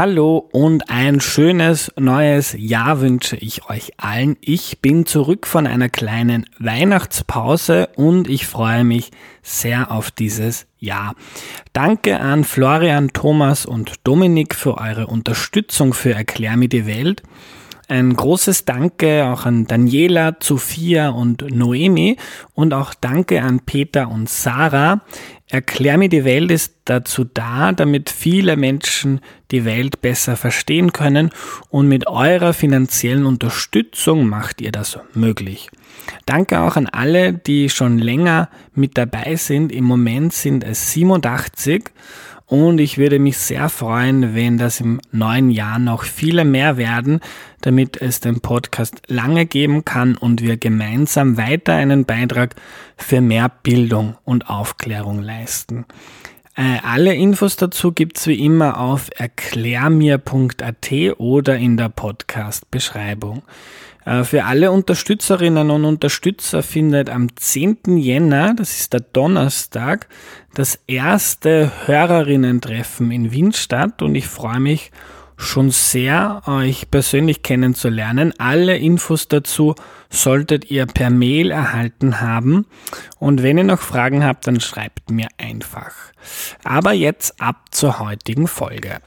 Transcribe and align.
Hallo 0.00 0.48
und 0.50 0.88
ein 0.88 1.20
schönes 1.20 1.92
neues 1.98 2.56
Jahr 2.56 3.02
wünsche 3.02 3.36
ich 3.36 3.68
euch 3.68 3.92
allen. 3.98 4.38
Ich 4.40 4.80
bin 4.80 5.04
zurück 5.04 5.46
von 5.46 5.66
einer 5.66 5.90
kleinen 5.90 6.46
Weihnachtspause 6.58 7.90
und 7.96 8.26
ich 8.26 8.46
freue 8.46 8.82
mich 8.82 9.10
sehr 9.42 9.90
auf 9.90 10.10
dieses 10.10 10.66
Jahr. 10.78 11.16
Danke 11.74 12.18
an 12.18 12.44
Florian, 12.44 13.12
Thomas 13.12 13.66
und 13.66 13.96
Dominik 14.04 14.54
für 14.54 14.78
eure 14.78 15.06
Unterstützung 15.06 15.92
für 15.92 16.14
Erklär 16.14 16.56
mir 16.56 16.70
die 16.70 16.86
Welt. 16.86 17.22
Ein 17.90 18.14
großes 18.14 18.66
Danke 18.66 19.26
auch 19.26 19.46
an 19.46 19.66
Daniela, 19.66 20.36
Sophia 20.40 21.08
und 21.08 21.50
Noemi 21.52 22.18
und 22.54 22.72
auch 22.72 22.94
Danke 22.94 23.42
an 23.42 23.58
Peter 23.66 24.08
und 24.08 24.28
Sarah. 24.28 25.00
Erklär 25.48 25.98
mir 25.98 26.08
die 26.08 26.24
Welt 26.24 26.52
ist 26.52 26.76
dazu 26.84 27.24
da, 27.24 27.72
damit 27.72 28.08
viele 28.08 28.56
Menschen 28.56 29.18
die 29.50 29.64
Welt 29.64 30.02
besser 30.02 30.36
verstehen 30.36 30.92
können 30.92 31.30
und 31.68 31.88
mit 31.88 32.06
eurer 32.06 32.52
finanziellen 32.52 33.26
Unterstützung 33.26 34.28
macht 34.28 34.60
ihr 34.60 34.70
das 34.70 34.96
möglich. 35.14 35.68
Danke 36.26 36.60
auch 36.60 36.76
an 36.76 36.86
alle, 36.86 37.32
die 37.32 37.70
schon 37.70 37.98
länger 37.98 38.50
mit 38.72 38.98
dabei 38.98 39.34
sind. 39.34 39.72
Im 39.72 39.82
Moment 39.84 40.32
sind 40.32 40.62
es 40.62 40.92
87 40.92 41.90
und 42.50 42.80
ich 42.80 42.98
würde 42.98 43.20
mich 43.20 43.38
sehr 43.38 43.68
freuen, 43.68 44.34
wenn 44.34 44.58
das 44.58 44.80
im 44.80 45.00
neuen 45.12 45.50
Jahr 45.50 45.78
noch 45.78 46.02
viele 46.02 46.44
mehr 46.44 46.76
werden, 46.76 47.20
damit 47.60 48.02
es 48.02 48.18
den 48.18 48.40
Podcast 48.40 49.02
lange 49.06 49.46
geben 49.46 49.84
kann 49.84 50.16
und 50.16 50.42
wir 50.42 50.56
gemeinsam 50.56 51.36
weiter 51.36 51.74
einen 51.74 52.06
Beitrag 52.06 52.56
für 52.96 53.20
mehr 53.20 53.48
Bildung 53.62 54.16
und 54.24 54.50
Aufklärung 54.50 55.22
leisten. 55.22 55.84
Äh, 56.56 56.78
alle 56.82 57.14
Infos 57.14 57.56
dazu 57.56 57.92
gibt's 57.92 58.26
wie 58.26 58.44
immer 58.44 58.80
auf 58.80 59.08
erklärmir.at 59.16 60.90
oder 61.18 61.56
in 61.56 61.76
der 61.76 61.88
Podcast-Beschreibung. 61.88 63.42
Äh, 64.04 64.24
für 64.24 64.44
alle 64.44 64.72
Unterstützerinnen 64.72 65.70
und 65.70 65.84
Unterstützer 65.84 66.62
findet 66.62 67.08
am 67.08 67.34
10. 67.36 67.96
Jänner, 67.96 68.54
das 68.54 68.80
ist 68.80 68.92
der 68.92 69.00
Donnerstag, 69.00 70.08
das 70.54 70.80
erste 70.86 71.70
Hörerinnen-Treffen 71.86 73.10
in 73.10 73.30
Wien 73.30 73.52
statt 73.52 74.02
und 74.02 74.14
ich 74.14 74.26
freue 74.26 74.60
mich 74.60 74.90
schon 75.40 75.70
sehr, 75.70 76.42
euch 76.46 76.90
persönlich 76.90 77.42
kennenzulernen. 77.42 78.34
Alle 78.38 78.76
Infos 78.76 79.28
dazu 79.28 79.74
solltet 80.08 80.70
ihr 80.70 80.86
per 80.86 81.10
Mail 81.10 81.50
erhalten 81.50 82.20
haben. 82.20 82.66
Und 83.18 83.42
wenn 83.42 83.58
ihr 83.58 83.64
noch 83.64 83.80
Fragen 83.80 84.24
habt, 84.24 84.46
dann 84.46 84.60
schreibt 84.60 85.10
mir 85.10 85.28
einfach. 85.38 85.92
Aber 86.64 86.92
jetzt 86.92 87.40
ab 87.40 87.66
zur 87.70 87.98
heutigen 87.98 88.46
Folge. 88.46 89.00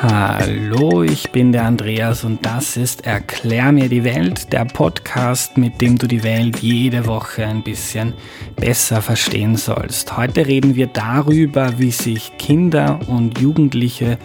Hallo, 0.00 1.02
ich 1.02 1.32
bin 1.32 1.50
der 1.50 1.64
Andreas 1.64 2.22
und 2.22 2.46
das 2.46 2.76
ist 2.76 3.04
Erklär 3.04 3.72
mir 3.72 3.88
die 3.88 4.04
Welt, 4.04 4.52
der 4.52 4.64
Podcast, 4.64 5.58
mit 5.58 5.80
dem 5.80 5.98
du 5.98 6.06
die 6.06 6.22
Welt 6.22 6.60
jede 6.60 7.06
Woche 7.06 7.44
ein 7.44 7.64
bisschen 7.64 8.14
besser 8.54 9.02
verstehen 9.02 9.56
sollst. 9.56 10.16
Heute 10.16 10.46
reden 10.46 10.76
wir 10.76 10.86
darüber, 10.86 11.80
wie 11.80 11.90
sich 11.90 12.30
Kinder 12.38 13.00
und 13.08 13.40
Jugendliche 13.40 14.18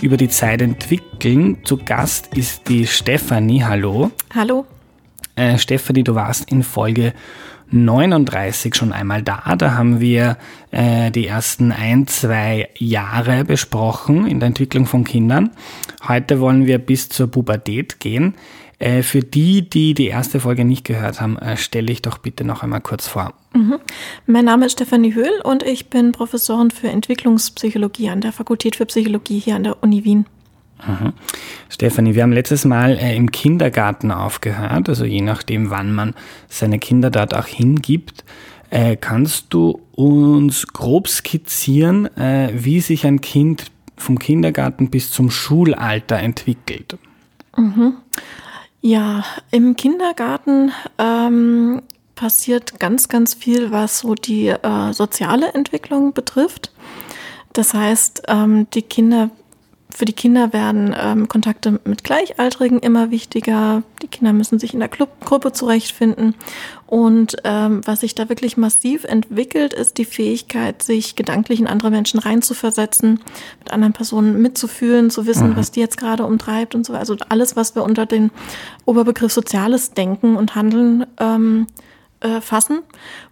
über 0.00 0.16
die 0.16 0.30
Zeit 0.30 0.62
entwickeln. 0.62 1.58
Zu 1.64 1.76
Gast 1.76 2.34
ist 2.34 2.70
die 2.70 2.86
Stefanie. 2.86 3.62
Hallo. 3.62 4.10
Hallo. 4.34 4.64
Äh, 5.36 5.58
Stefanie, 5.58 6.04
du 6.04 6.14
warst 6.14 6.50
in 6.50 6.62
Folge 6.62 7.12
39 7.70 8.74
schon 8.74 8.92
einmal 8.92 9.22
da. 9.22 9.54
Da 9.56 9.74
haben 9.74 10.00
wir 10.00 10.36
äh, 10.70 11.10
die 11.10 11.26
ersten 11.26 11.72
ein, 11.72 12.06
zwei 12.06 12.68
Jahre 12.76 13.44
besprochen 13.44 14.26
in 14.26 14.40
der 14.40 14.48
Entwicklung 14.48 14.86
von 14.86 15.04
Kindern. 15.04 15.50
Heute 16.06 16.40
wollen 16.40 16.66
wir 16.66 16.78
bis 16.78 17.08
zur 17.08 17.28
Pubertät 17.28 18.00
gehen. 18.00 18.34
Äh, 18.80 19.02
für 19.02 19.20
die, 19.20 19.68
die 19.68 19.94
die 19.94 20.06
erste 20.06 20.40
Folge 20.40 20.64
nicht 20.64 20.84
gehört 20.84 21.20
haben, 21.20 21.38
äh, 21.38 21.56
stelle 21.56 21.92
ich 21.92 22.02
doch 22.02 22.18
bitte 22.18 22.44
noch 22.44 22.62
einmal 22.62 22.80
kurz 22.80 23.06
vor. 23.06 23.34
Mhm. 23.52 23.78
Mein 24.26 24.46
Name 24.46 24.66
ist 24.66 24.72
Stefanie 24.72 25.14
Höhl 25.14 25.40
und 25.44 25.62
ich 25.62 25.90
bin 25.90 26.12
Professorin 26.12 26.70
für 26.70 26.88
Entwicklungspsychologie 26.88 28.08
an 28.08 28.20
der 28.20 28.32
Fakultät 28.32 28.76
für 28.76 28.86
Psychologie 28.86 29.38
hier 29.38 29.56
an 29.56 29.64
der 29.64 29.82
Uni 29.82 30.04
Wien. 30.04 30.26
Mhm. 30.86 31.12
Stefanie, 31.68 32.14
wir 32.14 32.22
haben 32.22 32.32
letztes 32.32 32.64
Mal 32.64 32.98
äh, 32.98 33.14
im 33.16 33.30
Kindergarten 33.30 34.10
aufgehört, 34.10 34.88
also 34.88 35.04
je 35.04 35.20
nachdem, 35.20 35.70
wann 35.70 35.92
man 35.92 36.14
seine 36.48 36.78
Kinder 36.78 37.10
dort 37.10 37.34
auch 37.34 37.46
hingibt. 37.46 38.24
Äh, 38.70 38.96
kannst 38.96 39.46
du 39.50 39.80
uns 39.92 40.66
grob 40.68 41.08
skizzieren, 41.08 42.06
äh, 42.16 42.50
wie 42.54 42.80
sich 42.80 43.04
ein 43.04 43.20
Kind 43.20 43.66
vom 43.96 44.18
Kindergarten 44.18 44.90
bis 44.90 45.10
zum 45.10 45.30
Schulalter 45.30 46.18
entwickelt? 46.18 46.96
Mhm. 47.56 47.94
Ja, 48.80 49.24
im 49.50 49.76
Kindergarten 49.76 50.72
ähm, 50.98 51.82
passiert 52.14 52.78
ganz, 52.80 53.08
ganz 53.08 53.34
viel, 53.34 53.70
was 53.72 53.98
so 53.98 54.14
die 54.14 54.54
soziale 54.92 55.52
Entwicklung 55.52 56.14
betrifft. 56.14 56.70
Das 57.52 57.74
heißt, 57.74 58.22
ähm, 58.28 58.66
die 58.72 58.82
Kinder 58.82 59.30
für 59.94 60.04
die 60.04 60.12
Kinder 60.12 60.52
werden 60.52 60.94
ähm, 60.98 61.28
Kontakte 61.28 61.80
mit 61.84 62.04
Gleichaltrigen 62.04 62.80
immer 62.80 63.10
wichtiger. 63.10 63.82
Die 64.02 64.08
Kinder 64.08 64.32
müssen 64.32 64.58
sich 64.58 64.74
in 64.74 64.80
der 64.80 64.88
Club 64.88 65.08
Gruppe 65.24 65.52
zurechtfinden. 65.52 66.34
Und 66.86 67.36
ähm, 67.44 67.82
was 67.84 68.00
sich 68.00 68.14
da 68.14 68.28
wirklich 68.28 68.56
massiv 68.56 69.04
entwickelt, 69.04 69.72
ist 69.72 69.98
die 69.98 70.04
Fähigkeit, 70.04 70.82
sich 70.82 71.14
gedanklich 71.16 71.60
in 71.60 71.66
andere 71.66 71.90
Menschen 71.90 72.18
reinzuversetzen, 72.18 73.20
mit 73.60 73.72
anderen 73.72 73.92
Personen 73.92 74.42
mitzufühlen, 74.42 75.10
zu 75.10 75.26
wissen, 75.26 75.50
mhm. 75.50 75.56
was 75.56 75.70
die 75.70 75.80
jetzt 75.80 75.98
gerade 75.98 76.24
umtreibt 76.24 76.74
und 76.74 76.84
so. 76.84 76.94
Also 76.94 77.16
alles, 77.28 77.56
was 77.56 77.74
wir 77.74 77.84
unter 77.84 78.06
den 78.06 78.30
Oberbegriff 78.86 79.32
soziales 79.32 79.92
Denken 79.92 80.36
und 80.36 80.54
Handeln 80.54 81.06
ähm, 81.18 81.66
äh, 82.20 82.40
fassen. 82.40 82.80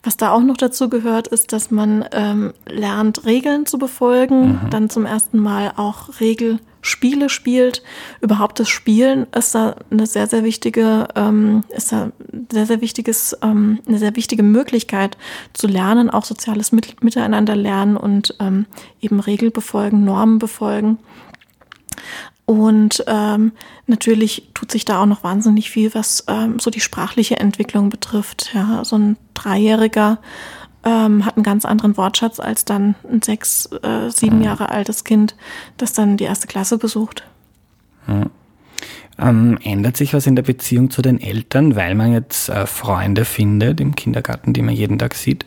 Was 0.02 0.16
da 0.16 0.32
auch 0.32 0.40
noch 0.40 0.56
dazu 0.56 0.88
gehört, 0.88 1.28
ist, 1.28 1.52
dass 1.52 1.70
man 1.70 2.04
ähm, 2.12 2.52
lernt, 2.66 3.24
Regeln 3.24 3.66
zu 3.66 3.78
befolgen, 3.78 4.52
mhm. 4.52 4.70
dann 4.70 4.90
zum 4.90 5.06
ersten 5.06 5.38
Mal 5.38 5.72
auch 5.76 6.20
Regelspiele 6.20 7.28
spielt. 7.28 7.82
Überhaupt 8.20 8.58
das 8.60 8.68
Spielen 8.68 9.26
ist 9.36 9.54
da 9.54 9.76
eine 9.90 10.06
sehr, 10.06 10.26
sehr 10.26 10.44
wichtige, 10.44 11.08
ähm, 11.14 11.64
ist 11.68 11.92
da 11.92 12.12
sehr, 12.50 12.66
sehr 12.66 12.80
wichtiges, 12.80 13.36
ähm, 13.42 13.80
eine 13.86 13.98
sehr 13.98 14.16
wichtige 14.16 14.42
Möglichkeit 14.42 15.18
zu 15.52 15.66
lernen, 15.66 16.08
auch 16.10 16.24
soziales 16.24 16.72
Mit 16.72 17.04
Miteinander 17.04 17.56
lernen 17.56 17.96
und 17.96 18.34
ähm, 18.40 18.66
eben 19.00 19.20
Regeln 19.20 19.52
befolgen, 19.52 20.04
Normen 20.04 20.38
befolgen. 20.38 20.98
Und 22.48 23.04
ähm, 23.06 23.52
natürlich 23.86 24.48
tut 24.54 24.72
sich 24.72 24.86
da 24.86 25.02
auch 25.02 25.06
noch 25.06 25.22
wahnsinnig 25.22 25.70
viel, 25.70 25.94
was 25.94 26.24
ähm, 26.28 26.58
so 26.58 26.70
die 26.70 26.80
sprachliche 26.80 27.38
Entwicklung 27.38 27.90
betrifft. 27.90 28.52
Ja, 28.54 28.86
so 28.86 28.96
ein 28.96 29.18
Dreijähriger 29.34 30.16
ähm, 30.82 31.26
hat 31.26 31.36
einen 31.36 31.42
ganz 31.42 31.66
anderen 31.66 31.98
Wortschatz 31.98 32.40
als 32.40 32.64
dann 32.64 32.94
ein 33.06 33.20
sechs, 33.20 33.68
äh, 33.82 34.08
sieben 34.08 34.38
mhm. 34.38 34.44
Jahre 34.44 34.70
altes 34.70 35.04
Kind, 35.04 35.36
das 35.76 35.92
dann 35.92 36.16
die 36.16 36.24
erste 36.24 36.46
Klasse 36.46 36.78
besucht. 36.78 37.22
Mhm. 38.06 38.30
Ähm, 39.18 39.58
ändert 39.62 39.98
sich 39.98 40.14
was 40.14 40.26
in 40.26 40.34
der 40.34 40.42
Beziehung 40.42 40.88
zu 40.88 41.02
den 41.02 41.20
Eltern, 41.20 41.76
weil 41.76 41.94
man 41.94 42.14
jetzt 42.14 42.48
äh, 42.48 42.66
Freunde 42.66 43.26
findet 43.26 43.78
im 43.78 43.94
Kindergarten, 43.94 44.54
die 44.54 44.62
man 44.62 44.74
jeden 44.74 44.98
Tag 44.98 45.16
sieht? 45.16 45.44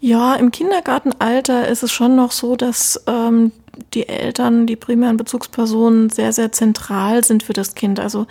Ja, 0.00 0.34
im 0.34 0.50
Kindergartenalter 0.50 1.66
ist 1.66 1.82
es 1.82 1.92
schon 1.92 2.14
noch 2.14 2.32
so, 2.32 2.56
dass 2.56 3.02
ähm, 3.06 3.52
die 3.94 4.08
Eltern, 4.08 4.66
die 4.66 4.76
primären 4.76 5.16
Bezugspersonen 5.16 6.10
sehr, 6.10 6.32
sehr 6.32 6.52
zentral 6.52 7.24
sind 7.24 7.42
für 7.42 7.52
das 7.52 7.74
Kind. 7.74 8.00
Also 8.00 8.26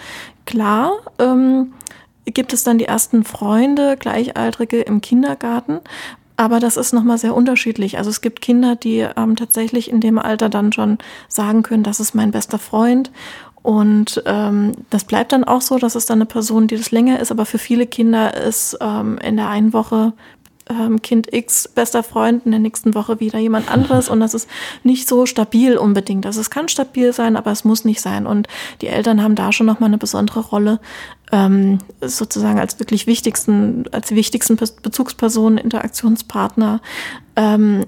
klar 0.45 0.93
ähm, 1.19 1.73
gibt 2.25 2.53
es 2.53 2.63
dann 2.63 2.77
die 2.77 2.85
ersten 2.85 3.23
Freunde, 3.23 3.97
Gleichaltrige 3.97 4.81
im 4.81 5.01
Kindergarten, 5.01 5.79
aber 6.37 6.59
das 6.59 6.75
ist 6.75 6.91
nochmal 6.91 7.19
sehr 7.19 7.35
unterschiedlich. 7.35 7.97
Also 7.99 8.09
es 8.09 8.21
gibt 8.21 8.41
Kinder, 8.41 8.75
die 8.75 9.05
ähm, 9.15 9.35
tatsächlich 9.35 9.91
in 9.91 9.99
dem 9.99 10.17
Alter 10.17 10.49
dann 10.49 10.73
schon 10.73 10.97
sagen 11.27 11.61
können, 11.61 11.83
das 11.83 11.99
ist 11.99 12.15
mein 12.15 12.31
bester 12.31 12.57
Freund. 12.57 13.11
Und 13.61 14.23
ähm, 14.25 14.71
das 14.89 15.03
bleibt 15.03 15.33
dann 15.33 15.43
auch 15.43 15.61
so, 15.61 15.77
das 15.77 15.95
ist 15.95 16.09
dann 16.09 16.17
eine 16.17 16.25
Person, 16.25 16.67
die 16.67 16.77
das 16.77 16.89
länger 16.89 17.19
ist, 17.19 17.31
aber 17.31 17.45
für 17.45 17.59
viele 17.59 17.85
Kinder 17.85 18.35
ist 18.35 18.75
ähm, 18.81 19.19
in 19.19 19.37
der 19.37 19.49
einen 19.49 19.71
Woche 19.71 20.13
ähm, 20.79 21.01
Kind 21.01 21.33
X 21.33 21.67
bester 21.67 22.03
Freund, 22.03 22.45
in 22.45 22.51
der 22.51 22.59
nächsten 22.59 22.95
Woche 22.95 23.19
wieder 23.19 23.39
jemand 23.39 23.71
anderes 23.71 24.09
und 24.09 24.19
das 24.19 24.33
ist 24.33 24.49
nicht 24.83 25.07
so 25.07 25.25
stabil 25.25 25.77
unbedingt. 25.77 26.25
Also 26.25 26.41
es 26.41 26.49
kann 26.49 26.67
stabil 26.67 27.13
sein, 27.13 27.35
aber 27.35 27.51
es 27.51 27.63
muss 27.63 27.85
nicht 27.85 28.01
sein. 28.01 28.25
Und 28.25 28.47
die 28.81 28.87
Eltern 28.87 29.21
haben 29.21 29.35
da 29.35 29.51
schon 29.51 29.65
nochmal 29.65 29.89
eine 29.89 29.97
besondere 29.97 30.39
Rolle, 30.39 30.79
ähm, 31.31 31.79
sozusagen 32.01 32.59
als 32.59 32.79
wirklich 32.79 33.07
wichtigsten, 33.07 33.85
als 33.91 34.11
wichtigsten 34.11 34.57
Bezugspersonen, 34.57 35.57
Interaktionspartner. 35.57 36.81
Ähm, 37.35 37.85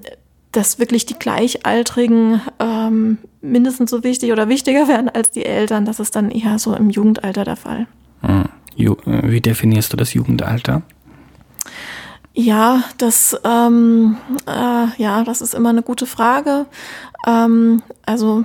dass 0.54 0.80
wirklich 0.80 1.06
die 1.06 1.16
Gleichaltrigen 1.16 2.40
ähm, 2.60 3.18
mindestens 3.42 3.90
so 3.90 4.04
wichtig 4.04 4.32
oder 4.32 4.48
wichtiger 4.48 4.88
werden 4.88 5.10
als 5.10 5.32
die 5.32 5.46
Eltern. 5.46 5.86
Das 5.86 6.00
ist 6.00 6.16
dann 6.16 6.32
eher 6.32 6.60
so 6.60 6.74
im 6.76 6.90
Jugendalter 6.90 7.44
der 7.44 7.58
Fall. 7.58 7.88
Hm. 8.22 8.46
Wie 8.76 9.42
definierst 9.42 9.94
du 9.94 9.98
das 9.98 10.14
Jugendalter? 10.14 10.82
Ja, 12.34 12.84
das, 12.98 13.38
ähm, 13.44 14.18
äh, 14.48 15.02
ja, 15.02 15.24
das 15.24 15.42
ist 15.42 15.54
immer 15.54 15.70
eine 15.70 15.84
gute 15.84 16.08
Frage. 16.08 16.66
Ähm, 17.28 17.84
also 18.06 18.44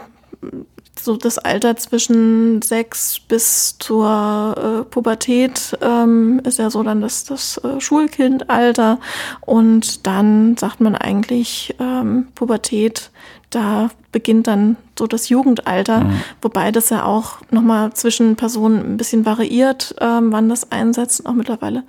so 1.00 1.16
das 1.16 1.38
Alter 1.38 1.76
zwischen 1.76 2.60
sechs 2.62 3.20
bis 3.20 3.78
zur 3.78 4.54
äh, 4.56 4.84
Pubertät 4.84 5.76
ähm, 5.80 6.40
ist 6.44 6.58
ja 6.58 6.70
so 6.70 6.82
dann 6.82 7.00
das, 7.00 7.24
das 7.24 7.58
äh, 7.58 7.80
Schulkindalter 7.80 8.98
und 9.40 10.06
dann 10.06 10.56
sagt 10.56 10.80
man 10.80 10.94
eigentlich 10.94 11.74
ähm, 11.78 12.28
Pubertät, 12.34 13.10
da 13.50 13.90
beginnt 14.12 14.46
dann 14.46 14.76
so 14.98 15.06
das 15.06 15.28
Jugendalter, 15.28 16.00
mhm. 16.00 16.20
wobei 16.42 16.72
das 16.72 16.90
ja 16.90 17.04
auch 17.04 17.38
nochmal 17.50 17.92
zwischen 17.94 18.36
Personen 18.36 18.78
ein 18.80 18.96
bisschen 18.96 19.24
variiert, 19.24 19.94
ähm, 20.00 20.32
wann 20.32 20.48
das 20.48 20.70
einsetzt, 20.72 21.24
auch 21.26 21.32
mittlerweile 21.32 21.84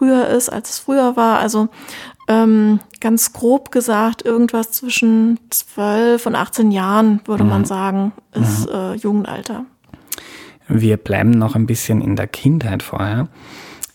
früher 0.00 0.28
ist, 0.28 0.48
als 0.48 0.70
es 0.70 0.78
früher 0.78 1.14
war. 1.16 1.38
Also 1.40 1.68
ähm, 2.26 2.80
ganz 3.00 3.34
grob 3.34 3.70
gesagt, 3.70 4.24
irgendwas 4.24 4.72
zwischen 4.72 5.38
12 5.50 6.24
und 6.24 6.34
18 6.34 6.70
Jahren, 6.70 7.20
würde 7.26 7.44
mhm. 7.44 7.50
man 7.50 7.64
sagen, 7.66 8.12
ist 8.32 8.66
mhm. 8.66 8.74
äh, 8.74 8.94
Jugendalter. 8.94 9.66
Wir 10.68 10.96
bleiben 10.96 11.32
noch 11.32 11.54
ein 11.54 11.66
bisschen 11.66 12.00
in 12.00 12.16
der 12.16 12.28
Kindheit 12.28 12.82
vorher. 12.82 13.28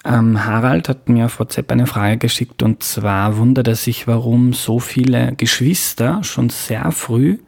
Ähm, 0.04 0.46
Harald 0.46 0.90
hat 0.90 1.10
mir 1.10 1.26
auf 1.26 1.40
WhatsApp 1.40 1.72
eine 1.72 1.88
Frage 1.88 2.18
geschickt 2.18 2.62
und 2.62 2.84
zwar 2.84 3.38
wundert 3.38 3.68
er 3.68 3.76
sich, 3.76 4.06
warum 4.06 4.54
so 4.54 4.80
viele 4.80 5.34
Geschwister 5.36 6.24
schon 6.24 6.52
sehr 6.52 6.92
früh 6.92 7.40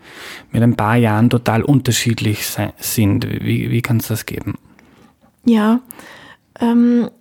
mit 0.51 0.63
ein 0.63 0.75
paar 0.75 0.95
Jahren 0.95 1.30
total 1.30 1.62
unterschiedlich 1.62 2.48
sind. 2.80 3.27
Wie, 3.30 3.69
wie 3.69 3.81
kann 3.83 3.98
es 3.98 4.07
das 4.07 4.25
geben? 4.25 4.56
Ja, 5.45 5.81
ähm, 6.59 7.12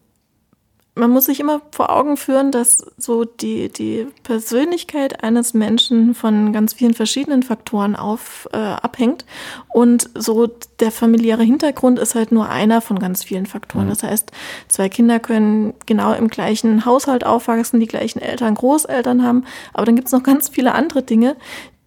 man 0.97 1.11
muss 1.11 1.27
sich 1.27 1.41
immer 1.41 1.61
vor 1.73 1.91
Augen 1.91 2.17
führen, 2.17 2.51
dass 2.51 2.79
so 2.97 3.25
die, 3.25 3.69
die 3.69 4.07
Persönlichkeit 4.23 5.23
eines 5.23 5.53
Menschen 5.53 6.15
von 6.15 6.55
ganz 6.55 6.73
vielen 6.73 6.95
verschiedenen 6.95 7.43
Faktoren 7.43 7.95
auf, 7.95 8.49
äh, 8.53 8.57
abhängt. 8.57 9.27
Und 9.69 10.09
so 10.15 10.49
der 10.81 10.91
familiäre 10.91 11.43
Hintergrund 11.43 11.99
ist 11.99 12.15
halt 12.15 12.33
nur 12.33 12.49
einer 12.49 12.81
von 12.81 12.99
ganz 12.99 13.23
vielen 13.23 13.45
Faktoren. 13.45 13.85
Mhm. 13.85 13.91
Das 13.91 14.03
heißt, 14.05 14.33
zwei 14.69 14.89
Kinder 14.89 15.21
können 15.21 15.75
genau 15.85 16.15
im 16.15 16.29
gleichen 16.29 16.87
Haushalt 16.87 17.25
aufwachsen, 17.25 17.79
die 17.79 17.87
gleichen 17.87 18.21
Eltern, 18.21 18.55
Großeltern 18.55 19.23
haben. 19.23 19.45
Aber 19.75 19.85
dann 19.85 19.97
gibt 19.97 20.09
es 20.09 20.13
noch 20.13 20.23
ganz 20.23 20.49
viele 20.49 20.75
andere 20.75 21.03
Dinge, 21.03 21.37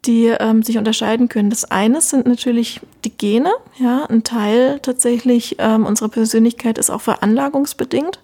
die 0.06 0.27
ähm, 0.27 0.61
sich 0.61 0.77
unterscheiden 0.77 1.29
können. 1.29 1.50
Das 1.50 1.65
eine 1.65 2.01
sind 2.01 2.27
natürlich 2.27 2.79
die 3.03 3.17
Gene. 3.17 3.51
Ja, 3.79 4.06
ein 4.06 4.23
Teil 4.23 4.79
tatsächlich 4.81 5.56
ähm, 5.57 5.88
unserer 5.88 6.09
Persönlichkeit 6.09 6.77
ist 6.77 6.91
auch 6.91 7.01
veranlagungsbedingt. 7.01 8.19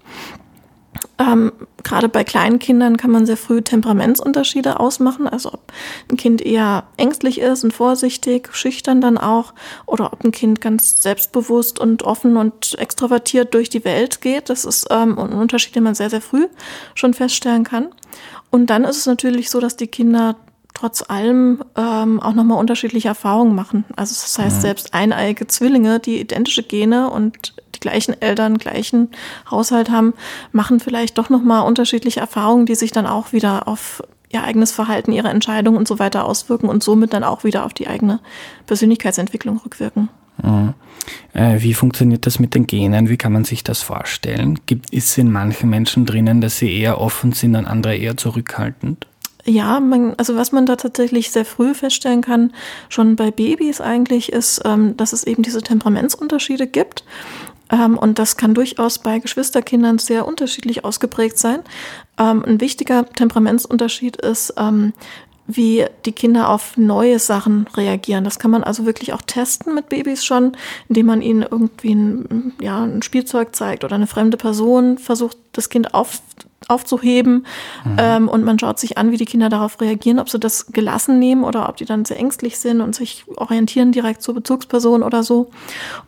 Ähm, 1.17 1.51
Gerade 1.83 2.09
bei 2.09 2.23
kleinen 2.23 2.57
Kindern 2.57 2.97
kann 2.97 3.11
man 3.11 3.27
sehr 3.27 3.37
früh 3.37 3.61
Temperamentsunterschiede 3.61 4.79
ausmachen, 4.79 5.27
also 5.27 5.53
ob 5.53 5.71
ein 6.11 6.17
Kind 6.17 6.41
eher 6.41 6.85
ängstlich 6.97 7.39
ist 7.39 7.63
und 7.63 7.73
vorsichtig, 7.73 8.49
schüchtern 8.53 9.01
dann 9.01 9.19
auch, 9.19 9.53
oder 9.85 10.11
ob 10.11 10.23
ein 10.23 10.31
Kind 10.31 10.61
ganz 10.61 11.01
selbstbewusst 11.03 11.79
und 11.79 12.01
offen 12.01 12.37
und 12.37 12.75
extrovertiert 12.79 13.53
durch 13.53 13.69
die 13.69 13.85
Welt 13.85 14.21
geht. 14.21 14.49
Das 14.49 14.65
ist 14.65 14.87
ähm, 14.89 15.19
ein 15.19 15.33
Unterschied, 15.33 15.75
den 15.75 15.83
man 15.83 15.93
sehr, 15.93 16.09
sehr 16.09 16.21
früh 16.21 16.47
schon 16.95 17.13
feststellen 17.13 17.63
kann. 17.63 17.89
Und 18.49 18.71
dann 18.71 18.83
ist 18.83 18.97
es 18.97 19.05
natürlich 19.05 19.51
so, 19.51 19.59
dass 19.59 19.77
die 19.77 19.87
Kinder 19.87 20.35
trotz 20.73 21.07
allem 21.07 21.63
ähm, 21.75 22.19
auch 22.19 22.33
nochmal 22.33 22.59
unterschiedliche 22.59 23.09
Erfahrungen 23.09 23.53
machen. 23.53 23.85
Also 23.95 24.13
das 24.13 24.37
heißt, 24.37 24.57
mhm. 24.57 24.61
selbst 24.61 24.93
eineiige 24.93 25.45
Zwillinge, 25.45 25.99
die 25.99 26.19
identische 26.19 26.63
Gene 26.63 27.09
und 27.09 27.53
gleichen 27.85 28.19
Eltern, 28.19 28.57
gleichen 28.57 29.09
Haushalt 29.49 29.91
haben, 29.91 30.13
machen 30.51 30.79
vielleicht 30.79 31.19
doch 31.19 31.29
nochmal 31.29 31.67
unterschiedliche 31.67 32.19
Erfahrungen, 32.19 32.65
die 32.65 32.73
sich 32.73 32.91
dann 32.91 33.05
auch 33.05 33.31
wieder 33.31 33.67
auf 33.67 34.01
ihr 34.29 34.43
eigenes 34.43 34.71
Verhalten, 34.71 35.11
ihre 35.11 35.29
Entscheidungen 35.29 35.77
und 35.77 35.87
so 35.87 35.99
weiter 35.99 36.25
auswirken 36.25 36.67
und 36.67 36.83
somit 36.83 37.13
dann 37.13 37.23
auch 37.23 37.43
wieder 37.43 37.63
auf 37.63 37.73
die 37.73 37.87
eigene 37.87 38.19
Persönlichkeitsentwicklung 38.65 39.61
rückwirken. 39.63 40.09
Mhm. 40.41 40.73
Äh, 41.33 41.61
wie 41.61 41.75
funktioniert 41.75 42.25
das 42.25 42.39
mit 42.39 42.55
den 42.55 42.65
Genen? 42.65 43.07
Wie 43.07 43.17
kann 43.17 43.31
man 43.31 43.45
sich 43.45 43.63
das 43.63 43.83
vorstellen? 43.83 44.59
Gibt, 44.65 44.91
ist 44.91 45.15
in 45.19 45.31
manchen 45.31 45.69
Menschen 45.69 46.07
drinnen, 46.07 46.41
dass 46.41 46.57
sie 46.57 46.75
eher 46.75 46.99
offen 46.99 47.33
sind 47.33 47.55
und 47.55 47.65
andere 47.65 47.95
eher 47.95 48.17
zurückhaltend? 48.17 49.05
Ja, 49.47 49.79
man, 49.79 50.15
also 50.17 50.35
was 50.35 50.51
man 50.51 50.65
da 50.65 50.75
tatsächlich 50.75 51.29
sehr 51.29 51.45
früh 51.45 51.75
feststellen 51.75 52.21
kann, 52.21 52.51
schon 52.89 53.15
bei 53.15 53.29
Babys 53.29 53.79
eigentlich, 53.79 54.33
ist, 54.33 54.61
ähm, 54.65 54.97
dass 54.97 55.13
es 55.13 55.23
eben 55.23 55.43
diese 55.43 55.61
Temperamentsunterschiede 55.61 56.65
gibt. 56.65 57.03
Ähm, 57.71 57.97
und 57.97 58.19
das 58.19 58.37
kann 58.37 58.53
durchaus 58.53 58.99
bei 58.99 59.19
Geschwisterkindern 59.19 59.97
sehr 59.97 60.27
unterschiedlich 60.27 60.85
ausgeprägt 60.85 61.37
sein. 61.37 61.61
Ähm, 62.17 62.43
ein 62.45 62.61
wichtiger 62.61 63.05
Temperamentsunterschied 63.05 64.17
ist, 64.17 64.53
ähm, 64.57 64.93
wie 65.47 65.85
die 66.05 66.11
Kinder 66.11 66.49
auf 66.49 66.75
neue 66.75 67.19
Sachen 67.19 67.67
reagieren. 67.75 68.23
Das 68.23 68.39
kann 68.39 68.51
man 68.51 68.63
also 68.63 68.85
wirklich 68.85 69.13
auch 69.13 69.21
testen 69.21 69.75
mit 69.75 69.89
Babys 69.89 70.25
schon, 70.25 70.53
indem 70.89 71.05
man 71.05 71.21
ihnen 71.21 71.43
irgendwie 71.43 71.93
ein, 71.93 72.53
ja, 72.59 72.83
ein 72.83 73.03
Spielzeug 73.03 73.55
zeigt 73.55 73.83
oder 73.83 73.95
eine 73.95 74.07
fremde 74.07 74.37
Person 74.37 74.97
versucht, 74.97 75.37
das 75.51 75.69
Kind 75.69 75.93
auf, 75.93 76.21
aufzuheben. 76.67 77.45
Mhm. 77.83 77.97
Ähm, 77.97 78.27
und 78.27 78.43
man 78.43 78.57
schaut 78.57 78.79
sich 78.79 78.97
an, 78.97 79.11
wie 79.11 79.17
die 79.17 79.25
Kinder 79.25 79.49
darauf 79.49 79.79
reagieren, 79.81 80.19
ob 80.19 80.29
sie 80.29 80.39
das 80.39 80.67
gelassen 80.67 81.19
nehmen 81.19 81.43
oder 81.43 81.69
ob 81.69 81.77
die 81.77 81.85
dann 81.85 82.05
sehr 82.05 82.17
ängstlich 82.17 82.57
sind 82.57 82.81
und 82.81 82.95
sich 82.95 83.25
orientieren 83.35 83.91
direkt 83.91 84.21
zur 84.21 84.33
Bezugsperson 84.33 85.03
oder 85.03 85.23
so. 85.23 85.51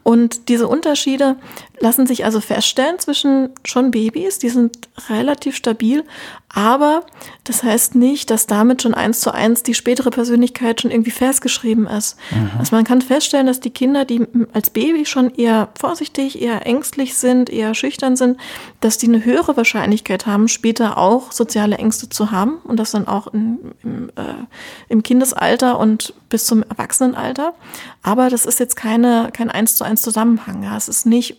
Und 0.04 0.50
diese 0.50 0.68
Unterschiede 0.68 1.36
lassen 1.80 2.08
sich 2.08 2.26
also 2.26 2.42
feststellen 2.42 2.98
zwischen 3.00 3.50
schon 3.64 3.92
Babys, 3.92 4.40
die 4.40 4.50
sind 4.50 4.90
relativ 5.10 5.56
stabil, 5.56 6.04
aber 6.50 7.04
das 7.44 7.62
heißt 7.62 7.96
nicht, 7.96 8.32
dass 8.32 8.48
damit 8.48 8.82
schon 8.82 8.94
eins 8.94 9.20
zu 9.20 9.34
eins 9.34 9.64
die 9.64 9.74
spätere 9.74 10.10
Persönlichkeit 10.10 10.82
schon 10.82 10.92
irgendwie 10.92 11.12
festgeschrieben 11.12 11.86
ist. 11.86 12.18
Mhm. 12.32 12.52
Also 12.58 12.76
man 12.76 12.86
kann 12.86 13.02
feststellen, 13.02 13.48
dass 13.48 13.60
die 13.60 13.70
Kinder, 13.70 14.06
die 14.06 14.26
als 14.54 14.70
Baby 14.70 15.06
schon 15.06 15.30
eher 15.36 15.70
vorsichtig, 15.78 16.42
eher 16.42 16.66
ängstlich 16.66 17.16
sind, 17.16 17.50
eher 17.50 17.76
schüchtern 17.76 18.16
sind, 18.16 18.38
dass 18.80 18.98
die 18.98 19.08
eine 19.08 19.24
höhere 19.24 19.56
Wahrscheinlichkeit 19.56 20.26
haben, 20.26 20.37
später 20.48 20.98
auch 20.98 21.32
soziale 21.32 21.78
Ängste 21.78 22.10
zu 22.10 22.32
haben 22.32 22.58
und 22.64 22.78
das 22.78 22.92
dann 22.92 23.08
auch 23.08 23.28
in, 23.34 23.58
im, 23.84 24.10
äh, 24.10 24.46
im 24.90 25.02
Kindesalter 25.02 25.80
und 25.80 26.14
bis 26.30 26.46
zum 26.46 26.64
Erwachsenenalter. 26.64 27.54
Aber 28.04 28.30
das 28.30 28.46
ist 28.46 28.60
jetzt 28.60 28.76
keine, 28.76 29.30
kein 29.34 29.50
eins 29.50 29.76
zu 29.76 29.84
eins 29.84 30.02
Zusammenhang. 30.02 30.64
Ja. 30.64 30.78
Es 30.78 30.88
ist 30.88 31.06
nicht 31.06 31.38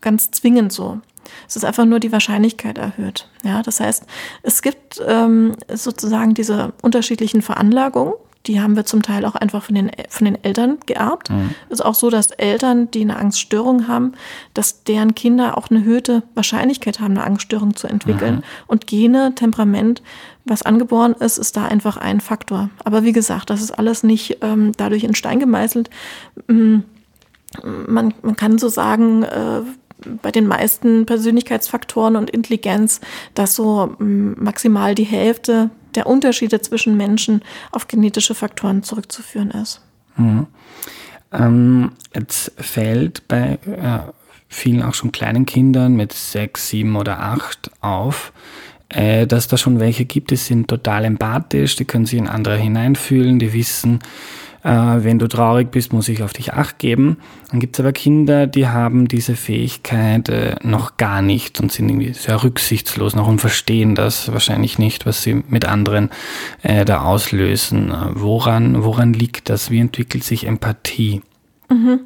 ganz 0.00 0.30
zwingend 0.30 0.72
so. 0.72 1.00
Es 1.48 1.56
ist 1.56 1.64
einfach 1.64 1.84
nur 1.84 2.00
die 2.00 2.12
Wahrscheinlichkeit 2.12 2.78
erhöht. 2.78 3.28
Ja, 3.42 3.62
das 3.62 3.80
heißt, 3.80 4.04
es 4.42 4.62
gibt 4.62 5.00
ähm, 5.06 5.56
sozusagen 5.72 6.34
diese 6.34 6.72
unterschiedlichen 6.82 7.42
Veranlagungen. 7.42 8.14
Die 8.46 8.60
haben 8.60 8.76
wir 8.76 8.84
zum 8.84 9.02
Teil 9.02 9.24
auch 9.24 9.34
einfach 9.34 9.62
von 9.62 9.74
den, 9.74 9.90
von 10.08 10.26
den 10.26 10.42
Eltern 10.44 10.78
geerbt. 10.86 11.30
Mhm. 11.30 11.54
Es 11.68 11.80
ist 11.80 11.84
auch 11.84 11.94
so, 11.94 12.10
dass 12.10 12.30
Eltern, 12.30 12.90
die 12.90 13.00
eine 13.00 13.16
Angststörung 13.16 13.88
haben, 13.88 14.12
dass 14.52 14.84
deren 14.84 15.14
Kinder 15.14 15.56
auch 15.56 15.70
eine 15.70 15.80
erhöhte 15.80 16.22
Wahrscheinlichkeit 16.34 17.00
haben, 17.00 17.12
eine 17.12 17.24
Angststörung 17.24 17.74
zu 17.74 17.86
entwickeln. 17.86 18.36
Mhm. 18.36 18.42
Und 18.66 18.86
Gene, 18.86 19.34
Temperament, 19.34 20.02
was 20.44 20.62
angeboren 20.62 21.14
ist, 21.14 21.38
ist 21.38 21.56
da 21.56 21.64
einfach 21.64 21.96
ein 21.96 22.20
Faktor. 22.20 22.70
Aber 22.84 23.04
wie 23.04 23.12
gesagt, 23.12 23.50
das 23.50 23.62
ist 23.62 23.70
alles 23.70 24.02
nicht 24.02 24.38
ähm, 24.42 24.72
dadurch 24.76 25.04
in 25.04 25.14
Stein 25.14 25.40
gemeißelt. 25.40 25.88
Mm, 26.48 26.80
man, 27.86 28.14
man 28.22 28.36
kann 28.36 28.58
so 28.58 28.68
sagen, 28.68 29.22
äh, 29.22 29.62
bei 30.22 30.30
den 30.30 30.46
meisten 30.46 31.06
Persönlichkeitsfaktoren 31.06 32.16
und 32.16 32.30
Intelligenz, 32.30 33.00
dass 33.34 33.54
so 33.54 33.94
mm, 33.98 34.32
maximal 34.36 34.94
die 34.94 35.04
Hälfte 35.04 35.70
der 35.96 36.06
Unterschiede 36.06 36.60
zwischen 36.60 36.96
Menschen 36.96 37.42
auf 37.72 37.88
genetische 37.88 38.34
Faktoren 38.34 38.82
zurückzuführen 38.82 39.50
ist. 39.50 39.80
Mhm. 40.16 40.46
Ähm, 41.32 41.92
jetzt 42.14 42.52
fällt 42.56 43.26
bei 43.28 43.58
äh, 43.66 44.12
vielen 44.48 44.82
auch 44.82 44.94
schon 44.94 45.12
kleinen 45.12 45.46
Kindern 45.46 45.94
mit 45.96 46.12
sechs, 46.12 46.68
sieben 46.68 46.96
oder 46.96 47.20
acht 47.20 47.70
auf, 47.80 48.32
äh, 48.88 49.26
dass 49.26 49.48
da 49.48 49.56
schon 49.56 49.80
welche 49.80 50.04
gibt, 50.04 50.30
die 50.30 50.36
sind 50.36 50.68
total 50.68 51.04
empathisch, 51.04 51.76
die 51.76 51.84
können 51.84 52.06
sich 52.06 52.18
in 52.18 52.28
andere 52.28 52.56
hineinfühlen, 52.56 53.38
die 53.38 53.52
wissen, 53.52 53.98
äh, 54.64 55.04
wenn 55.04 55.18
du 55.18 55.28
traurig 55.28 55.70
bist, 55.70 55.92
muss 55.92 56.08
ich 56.08 56.22
auf 56.22 56.32
dich 56.32 56.54
acht 56.54 56.78
geben. 56.78 57.18
Dann 57.50 57.60
gibt 57.60 57.76
es 57.76 57.80
aber 57.80 57.92
Kinder, 57.92 58.46
die 58.46 58.66
haben 58.66 59.06
diese 59.06 59.36
Fähigkeit 59.36 60.28
äh, 60.30 60.56
noch 60.62 60.96
gar 60.96 61.22
nicht 61.22 61.60
und 61.60 61.70
sind 61.70 61.88
irgendwie 61.88 62.14
sehr 62.14 62.42
rücksichtslos 62.42 63.14
noch 63.14 63.28
und 63.28 63.40
verstehen 63.40 63.94
das 63.94 64.32
wahrscheinlich 64.32 64.78
nicht, 64.78 65.06
was 65.06 65.22
sie 65.22 65.34
mit 65.48 65.66
anderen 65.66 66.10
äh, 66.62 66.84
da 66.84 67.02
auslösen. 67.02 67.94
Woran, 68.14 68.82
woran 68.82 69.12
liegt 69.12 69.50
das? 69.50 69.70
Wie 69.70 69.80
entwickelt 69.80 70.24
sich 70.24 70.46
Empathie? 70.46 71.22
Mhm. 71.70 72.00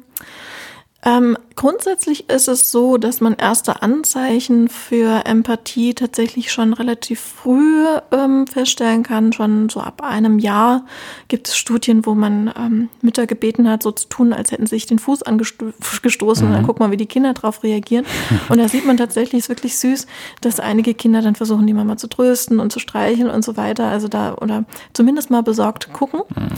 Ähm, 1.01 1.37
grundsätzlich 1.55 2.29
ist 2.29 2.49
es 2.49 2.71
so, 2.71 2.97
dass 2.97 3.21
man 3.21 3.33
erste 3.35 3.81
Anzeichen 3.81 4.67
für 4.67 5.25
Empathie 5.25 5.93
tatsächlich 5.93 6.51
schon 6.51 6.73
relativ 6.73 7.21
früh 7.21 7.85
ähm, 8.11 8.47
feststellen 8.47 9.03
kann. 9.03 9.31
Schon 9.31 9.69
so 9.69 9.79
ab 9.79 10.01
einem 10.03 10.39
Jahr 10.39 10.85
gibt 11.29 11.47
es 11.47 11.55
Studien, 11.55 12.05
wo 12.05 12.15
man 12.15 12.53
ähm, 12.57 12.89
Mütter 13.01 13.27
gebeten 13.27 13.69
hat, 13.69 13.81
so 13.81 13.91
zu 13.91 14.09
tun, 14.09 14.33
als 14.33 14.51
hätten 14.51 14.65
sie 14.65 14.75
sich 14.75 14.87
den 14.87 14.99
Fuß 14.99 15.23
angestoßen 15.23 16.45
mhm. 16.45 16.51
und 16.51 16.57
dann 16.57 16.65
guck 16.65 16.81
mal, 16.81 16.91
wie 16.91 16.97
die 16.97 17.05
Kinder 17.05 17.33
darauf 17.33 17.63
reagieren. 17.63 18.05
Und 18.49 18.57
da 18.57 18.67
sieht 18.67 18.85
man 18.85 18.97
tatsächlich, 18.97 19.39
ist 19.39 19.49
wirklich 19.49 19.77
süß, 19.77 20.05
dass 20.41 20.59
einige 20.59 20.93
Kinder 20.93 21.21
dann 21.21 21.35
versuchen, 21.35 21.65
die 21.65 21.73
Mama 21.73 21.95
zu 21.95 22.07
trösten 22.07 22.59
und 22.59 22.73
zu 22.73 22.79
streicheln 22.79 23.29
und 23.29 23.45
so 23.45 23.55
weiter. 23.55 23.85
Also 23.85 24.09
da, 24.09 24.35
oder 24.35 24.65
zumindest 24.91 25.29
mal 25.29 25.43
besorgt 25.43 25.93
gucken. 25.93 26.21
Mhm. 26.35 26.49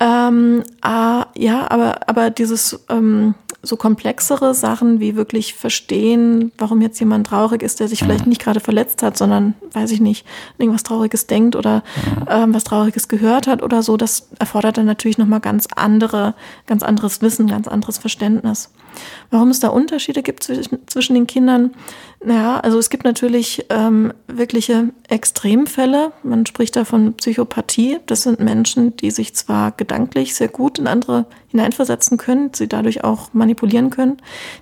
Ähm, 0.00 0.62
äh, 0.82 1.24
ja, 1.36 1.70
aber, 1.70 2.08
aber 2.08 2.30
dieses 2.30 2.80
ähm, 2.88 3.34
so 3.62 3.76
komplexere 3.76 4.54
Sachen 4.54 5.00
wie 5.00 5.16
wirklich 5.16 5.54
verstehen, 5.54 6.50
warum 6.56 6.80
jetzt 6.80 6.98
jemand 6.98 7.26
traurig 7.26 7.62
ist, 7.62 7.80
der 7.80 7.88
sich 7.88 8.00
vielleicht 8.02 8.26
nicht 8.26 8.40
gerade 8.40 8.60
verletzt 8.60 9.02
hat, 9.02 9.18
sondern, 9.18 9.54
weiß 9.72 9.90
ich 9.90 10.00
nicht, 10.00 10.26
irgendwas 10.58 10.82
Trauriges 10.82 11.26
denkt 11.26 11.56
oder 11.56 11.82
ähm, 12.28 12.54
was 12.54 12.64
Trauriges 12.64 13.08
gehört 13.08 13.46
hat 13.46 13.62
oder 13.62 13.82
so, 13.82 13.96
das 13.96 14.28
erfordert 14.38 14.78
dann 14.78 14.86
natürlich 14.86 15.18
nochmal 15.18 15.40
ganz 15.40 15.68
andere, 15.76 16.34
ganz 16.66 16.82
anderes 16.82 17.20
Wissen, 17.20 17.48
ganz 17.48 17.68
anderes 17.68 17.98
Verständnis. 17.98 18.70
Warum 19.30 19.48
es 19.50 19.60
da 19.60 19.68
Unterschiede 19.68 20.22
gibt 20.22 20.42
zwischen, 20.42 20.86
zwischen 20.86 21.14
den 21.14 21.26
Kindern? 21.26 21.72
Naja, 22.22 22.60
also 22.60 22.78
es 22.78 22.90
gibt 22.90 23.04
natürlich 23.04 23.64
ähm, 23.70 24.12
wirkliche 24.26 24.90
Extremfälle. 25.08 26.12
Man 26.22 26.44
spricht 26.44 26.76
da 26.76 26.84
von 26.84 27.14
Psychopathie. 27.14 27.98
Das 28.06 28.22
sind 28.22 28.40
Menschen, 28.40 28.94
die 28.96 29.10
sich 29.10 29.34
zwar 29.34 29.72
gedanklich 29.72 30.34
sehr 30.34 30.48
gut 30.48 30.78
in 30.78 30.86
andere 30.86 31.24
hineinversetzen 31.48 32.18
können, 32.18 32.50
sie 32.54 32.68
dadurch 32.68 33.04
auch 33.04 33.32
manipulieren 33.32 33.90
können, 33.90 34.18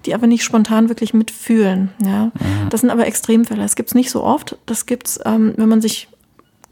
die 0.07 0.15
aber 0.15 0.27
nicht 0.27 0.45
spontan 0.45 0.89
wirklich 0.89 1.15
mitfühlen. 1.15 1.91
Ja, 2.05 2.27
mhm. 2.27 2.69
das 2.71 2.83
sind 2.83 2.91
aber 2.91 3.07
Extremfälle. 3.07 3.63
Das 3.63 3.75
gibt 3.75 3.89
es 3.89 3.95
nicht 3.95 4.11
so 4.11 4.23
oft. 4.23 4.57
Das 4.67 4.87
gibt's, 4.87 5.19
ähm, 5.25 5.55
wenn 5.57 5.69
man 5.69 5.81
sich 5.81 6.09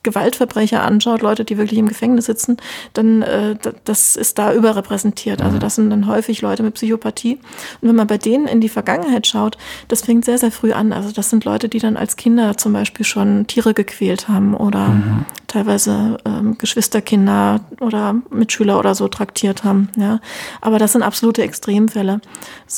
Gewaltverbrecher 0.07 0.83
anschaut, 0.83 1.21
Leute, 1.21 1.45
die 1.45 1.59
wirklich 1.59 1.79
im 1.79 1.89
Gefängnis 1.89 2.27
sitzen, 2.27 2.57
dann 2.95 3.23
äh, 3.23 3.57
das 3.85 4.15
ist 4.15 4.39
da 4.39 4.55
überrepräsentiert. 4.55 5.43
Also 5.43 5.57
mhm. 5.57 5.61
das 5.61 5.75
sind 5.75 5.91
dann 5.91 6.07
häufig 6.07 6.41
Leute 6.43 6.63
mit 6.63 6.75
Psychopathie. 6.75 7.41
Und 7.81 7.89
wenn 7.89 7.97
man 7.97 8.07
bei 8.07 8.19
denen 8.19 8.47
in 8.47 8.61
die 8.61 8.69
Vergangenheit 8.69 9.27
schaut, 9.27 9.59
das 9.89 10.03
fängt 10.03 10.25
sehr, 10.25 10.39
sehr 10.39 10.53
früh 10.53 10.73
an. 10.73 10.93
Also 10.93 11.11
das 11.11 11.29
sind 11.29 11.45
Leute, 11.45 11.69
die 11.69 11.81
dann 11.81 11.97
als 11.97 12.15
Kinder 12.17 12.57
zum 12.57 12.73
Beispiel 12.73 13.05
schon 13.05 13.49
Tiere 13.49 13.75
gequält 13.75 14.29
haben 14.29 14.55
oder 14.55 14.89
mhm. 14.89 15.25
teilweise 15.49 16.19
ähm, 16.25 16.57
Geschwisterkinder 16.57 17.61
oder 17.81 18.15
Mitschüler 18.31 18.79
oder 18.79 18.95
so 18.95 19.09
traktiert 19.09 19.65
haben. 19.65 19.89
Ja. 19.97 20.21
Aber 20.61 20.79
das 20.79 20.93
sind 20.93 21.03
absolute 21.03 21.43
Extremfälle. 21.43 22.21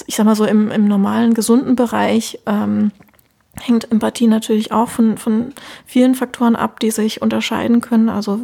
Ich 0.07 0.17
sag 0.17 0.25
mal 0.25 0.35
so 0.35 0.47
im, 0.47 0.71
im 0.71 0.89
normalen, 0.89 1.35
gesunden 1.35 1.77
Bereich 1.77 2.39
ähm, 2.47 2.91
hängt 3.61 3.91
Empathie 3.91 4.27
natürlich 4.27 4.73
auch 4.73 4.88
von, 4.88 5.19
von 5.19 5.53
vielen 5.87 6.15
Faktoren 6.15 6.57
ab, 6.57 6.81
die 6.81 6.91
sich 6.91 7.23
unterscheiden 7.23 7.81
können. 7.81 8.09
Also 8.09 8.41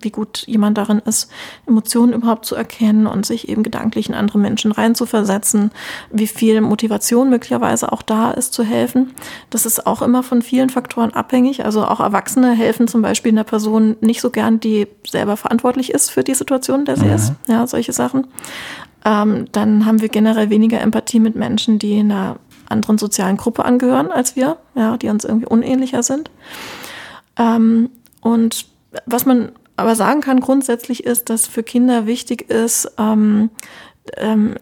wie 0.00 0.10
gut 0.10 0.44
jemand 0.46 0.78
darin 0.78 1.00
ist, 1.00 1.30
Emotionen 1.66 2.12
überhaupt 2.12 2.46
zu 2.46 2.54
erkennen 2.54 3.06
und 3.06 3.26
sich 3.26 3.48
eben 3.48 3.62
gedanklich 3.62 4.08
in 4.08 4.14
andere 4.14 4.38
Menschen 4.38 4.72
reinzuversetzen, 4.72 5.70
wie 6.10 6.26
viel 6.26 6.60
Motivation 6.60 7.30
möglicherweise 7.30 7.92
auch 7.92 8.02
da 8.02 8.30
ist 8.30 8.52
zu 8.52 8.62
helfen. 8.62 9.12
Das 9.50 9.66
ist 9.66 9.86
auch 9.86 10.02
immer 10.02 10.22
von 10.22 10.42
vielen 10.42 10.70
Faktoren 10.70 11.12
abhängig. 11.12 11.64
Also 11.64 11.84
auch 11.84 12.00
Erwachsene 12.00 12.52
helfen 12.52 12.88
zum 12.88 13.02
Beispiel 13.02 13.32
einer 13.32 13.44
Person 13.44 13.96
nicht 14.00 14.20
so 14.20 14.30
gern, 14.30 14.60
die 14.60 14.86
selber 15.06 15.36
verantwortlich 15.36 15.90
ist 15.90 16.10
für 16.10 16.24
die 16.24 16.34
Situation, 16.34 16.84
der 16.84 16.96
sie 16.96 17.06
mhm. 17.06 17.14
ist. 17.14 17.32
Ja, 17.48 17.66
solche 17.66 17.92
Sachen. 17.92 18.26
Ähm, 19.04 19.46
dann 19.52 19.86
haben 19.86 20.00
wir 20.00 20.08
generell 20.08 20.50
weniger 20.50 20.80
Empathie 20.80 21.20
mit 21.20 21.34
Menschen, 21.34 21.78
die 21.78 21.98
in 21.98 22.12
einer 22.12 22.36
anderen 22.70 22.98
sozialen 22.98 23.36
Gruppe 23.36 23.64
angehören 23.64 24.10
als 24.10 24.36
wir, 24.36 24.56
ja, 24.74 24.96
die 24.96 25.08
uns 25.08 25.24
irgendwie 25.24 25.46
unähnlicher 25.46 26.02
sind. 26.02 26.30
Ähm, 27.36 27.90
und 28.20 28.66
was 29.06 29.26
man 29.26 29.52
aber 29.76 29.96
sagen 29.96 30.20
kann 30.20 30.40
grundsätzlich 30.40 31.04
ist, 31.04 31.30
dass 31.30 31.46
für 31.46 31.62
Kinder 31.62 32.06
wichtig 32.06 32.50
ist, 32.50 32.92
ähm, 32.98 33.50
ähm, 34.16 34.56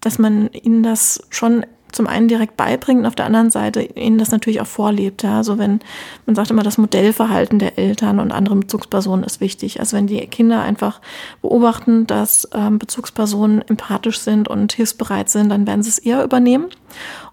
dass 0.00 0.18
man 0.18 0.48
ihnen 0.52 0.82
das 0.82 1.22
schon 1.30 1.66
zum 1.92 2.06
einen 2.06 2.28
direkt 2.28 2.56
beibringt 2.56 3.00
und 3.00 3.06
auf 3.06 3.14
der 3.14 3.26
anderen 3.26 3.50
Seite 3.50 3.82
ihnen 3.82 4.18
das 4.18 4.30
natürlich 4.30 4.60
auch 4.60 4.66
vorlebt. 4.66 5.22
Ja. 5.22 5.38
Also 5.38 5.58
wenn, 5.58 5.80
man 6.26 6.36
sagt 6.36 6.50
immer, 6.50 6.62
das 6.62 6.78
Modellverhalten 6.78 7.58
der 7.58 7.78
Eltern 7.78 8.20
und 8.20 8.32
anderen 8.32 8.60
Bezugspersonen 8.60 9.24
ist 9.24 9.40
wichtig. 9.40 9.80
Also 9.80 9.96
wenn 9.96 10.06
die 10.06 10.18
Kinder 10.28 10.62
einfach 10.62 11.00
beobachten, 11.42 12.06
dass 12.06 12.48
ähm, 12.54 12.78
Bezugspersonen 12.78 13.62
empathisch 13.62 14.18
sind 14.20 14.48
und 14.48 14.72
hilfsbereit 14.72 15.30
sind, 15.30 15.50
dann 15.50 15.66
werden 15.66 15.82
sie 15.82 15.90
es 15.90 15.98
eher 15.98 16.22
übernehmen. 16.22 16.66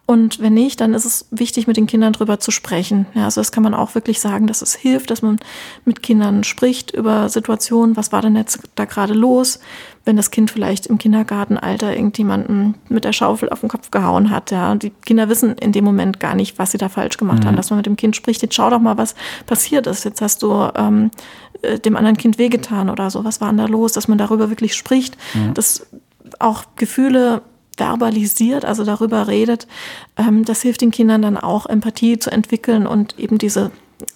Und 0.09 0.39
wenn 0.39 0.53
nicht, 0.53 0.79
dann 0.79 0.93
ist 0.93 1.03
es 1.03 1.27
wichtig, 1.31 1.67
mit 1.67 1.75
den 1.75 1.85
Kindern 1.85 2.13
drüber 2.13 2.39
zu 2.39 2.49
sprechen. 2.49 3.07
Ja, 3.13 3.25
also 3.25 3.41
das 3.41 3.51
kann 3.51 3.61
man 3.61 3.73
auch 3.73 3.93
wirklich 3.93 4.21
sagen, 4.21 4.47
dass 4.47 4.61
es 4.61 4.73
hilft, 4.73 5.11
dass 5.11 5.21
man 5.21 5.37
mit 5.83 6.01
Kindern 6.01 6.45
spricht 6.45 6.91
über 6.91 7.27
Situationen. 7.27 7.97
Was 7.97 8.13
war 8.13 8.21
denn 8.21 8.37
jetzt 8.37 8.61
da 8.75 8.85
gerade 8.85 9.13
los? 9.13 9.59
Wenn 10.05 10.15
das 10.15 10.31
Kind 10.31 10.49
vielleicht 10.49 10.85
im 10.85 10.97
Kindergartenalter 10.97 11.93
irgendjemanden 11.93 12.75
mit 12.87 13.03
der 13.03 13.11
Schaufel 13.11 13.49
auf 13.49 13.59
den 13.59 13.67
Kopf 13.67 13.91
gehauen 13.91 14.29
hat. 14.29 14.49
Ja, 14.51 14.75
die 14.75 14.91
Kinder 14.91 15.27
wissen 15.27 15.57
in 15.57 15.73
dem 15.73 15.83
Moment 15.83 16.21
gar 16.21 16.35
nicht, 16.35 16.57
was 16.57 16.71
sie 16.71 16.77
da 16.77 16.87
falsch 16.87 17.17
gemacht 17.17 17.43
mhm. 17.43 17.47
haben. 17.47 17.55
Dass 17.57 17.69
man 17.69 17.75
mit 17.75 17.85
dem 17.85 17.97
Kind 17.97 18.15
spricht, 18.15 18.41
jetzt 18.41 18.55
schau 18.55 18.69
doch 18.69 18.79
mal, 18.79 18.97
was 18.97 19.13
passiert 19.45 19.87
ist. 19.87 20.05
Jetzt 20.05 20.21
hast 20.21 20.41
du 20.41 20.71
ähm, 20.73 21.11
äh, 21.63 21.79
dem 21.79 21.97
anderen 21.97 22.15
Kind 22.15 22.37
wehgetan 22.37 22.89
oder 22.89 23.09
so. 23.09 23.25
Was 23.25 23.41
war 23.41 23.49
denn 23.49 23.57
da 23.57 23.65
los? 23.65 23.91
Dass 23.91 24.07
man 24.07 24.17
darüber 24.17 24.49
wirklich 24.49 24.73
spricht. 24.73 25.17
Mhm. 25.33 25.53
Dass 25.53 25.85
auch 26.39 26.63
Gefühle 26.77 27.41
verbalisiert, 27.77 28.65
also 28.65 28.83
darüber 28.83 29.27
redet, 29.27 29.67
ähm, 30.17 30.43
das 30.43 30.61
hilft 30.61 30.81
den 30.81 30.91
Kindern 30.91 31.21
dann 31.21 31.37
auch 31.37 31.65
Empathie 31.65 32.19
zu 32.19 32.31
entwickeln 32.31 32.85
und 32.85 33.17
eben 33.17 33.37
diese 33.37 33.71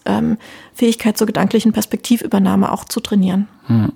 ähm, 0.05 0.37
Fähigkeit 0.73 1.17
zur 1.17 1.27
gedanklichen 1.27 1.71
Perspektivübernahme 1.71 2.71
auch 2.71 2.85
zu 2.85 2.99
trainieren. 2.99 3.47
Hm. 3.67 3.93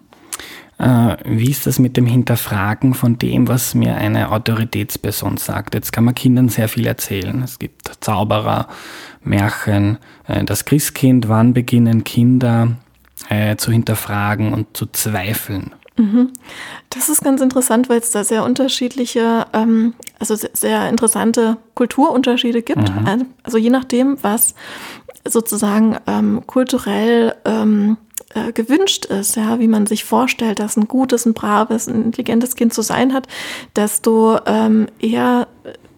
Äh, 0.77 1.15
wie 1.23 1.51
ist 1.51 1.67
das 1.67 1.79
mit 1.79 1.95
dem 1.95 2.05
Hinterfragen 2.05 2.93
von 2.93 3.17
dem, 3.17 3.47
was 3.47 3.75
mir 3.75 3.95
eine 3.95 4.31
Autoritätsperson 4.31 5.37
sagt? 5.37 5.73
Jetzt 5.73 5.93
kann 5.93 6.03
man 6.03 6.15
Kindern 6.15 6.49
sehr 6.49 6.67
viel 6.67 6.85
erzählen. 6.85 7.41
Es 7.43 7.59
gibt 7.59 7.89
Zauberer, 8.01 8.67
Märchen, 9.23 9.99
äh, 10.27 10.43
das 10.43 10.65
Christkind. 10.65 11.29
Wann 11.29 11.53
beginnen 11.53 12.03
Kinder 12.03 12.75
äh, 13.29 13.55
zu 13.55 13.71
hinterfragen 13.71 14.53
und 14.53 14.75
zu 14.75 14.87
zweifeln? 14.87 15.71
Mhm. 15.97 16.33
Das 16.89 17.09
ist 17.09 17.23
ganz 17.23 17.41
interessant, 17.41 17.89
weil 17.89 17.99
es 17.99 18.11
da 18.11 18.23
sehr 18.23 18.43
unterschiedliche, 18.43 19.45
ähm, 19.53 19.93
also 20.19 20.35
sehr 20.35 20.89
interessante 20.89 21.57
Kulturunterschiede 21.73 22.61
gibt. 22.61 22.89
Mhm. 22.89 23.27
Also 23.43 23.57
je 23.57 23.69
nachdem, 23.69 24.17
was 24.21 24.55
sozusagen 25.25 25.97
ähm, 26.07 26.43
kulturell 26.45 27.35
ähm, 27.45 27.97
äh, 28.33 28.51
gewünscht 28.51 29.05
ist, 29.05 29.35
ja, 29.37 29.59
wie 29.59 29.67
man 29.67 29.87
sich 29.87 30.03
vorstellt, 30.03 30.59
dass 30.59 30.77
ein 30.77 30.87
gutes, 30.87 31.25
ein 31.25 31.33
braves, 31.33 31.87
ein 31.87 32.03
intelligentes 32.03 32.55
Kind 32.55 32.73
zu 32.73 32.81
sein 32.81 33.13
hat, 33.13 33.27
desto 33.75 34.37
ähm, 34.45 34.87
eher 34.99 35.47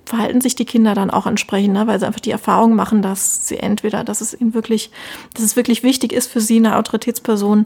verhalten 0.07 0.41
sich 0.41 0.55
die 0.55 0.65
Kinder 0.65 0.95
dann 0.95 1.09
auch 1.09 1.27
entsprechend, 1.27 1.73
ne? 1.73 1.85
weil 1.85 1.99
sie 1.99 2.07
einfach 2.07 2.21
die 2.21 2.31
Erfahrung 2.31 2.75
machen, 2.75 3.01
dass 3.01 3.47
sie 3.47 3.57
entweder, 3.57 4.03
dass 4.03 4.21
es 4.21 4.39
ihnen 4.39 4.53
wirklich, 4.53 4.89
dass 5.33 5.43
es 5.43 5.55
wirklich 5.55 5.83
wichtig 5.83 6.13
ist 6.13 6.31
für 6.31 6.41
sie, 6.41 6.57
eine 6.57 6.77
Autoritätsperson 6.77 7.65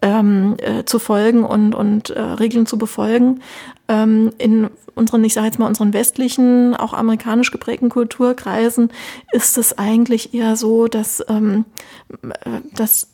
ähm, 0.00 0.56
äh, 0.58 0.84
zu 0.84 0.98
folgen 0.98 1.44
und, 1.44 1.74
und 1.74 2.10
äh, 2.10 2.20
Regeln 2.20 2.66
zu 2.66 2.78
befolgen. 2.78 3.40
Ähm, 3.88 4.32
in 4.38 4.70
unseren, 4.94 5.24
ich 5.24 5.34
sage 5.34 5.46
jetzt 5.46 5.58
mal, 5.58 5.66
unseren 5.66 5.92
westlichen, 5.92 6.76
auch 6.76 6.92
amerikanisch 6.92 7.50
geprägten 7.50 7.88
Kulturkreisen 7.88 8.92
ist 9.32 9.58
es 9.58 9.76
eigentlich 9.76 10.34
eher 10.34 10.56
so, 10.56 10.86
dass, 10.86 11.24
ähm, 11.28 11.64
äh, 12.22 12.60
dass 12.74 13.11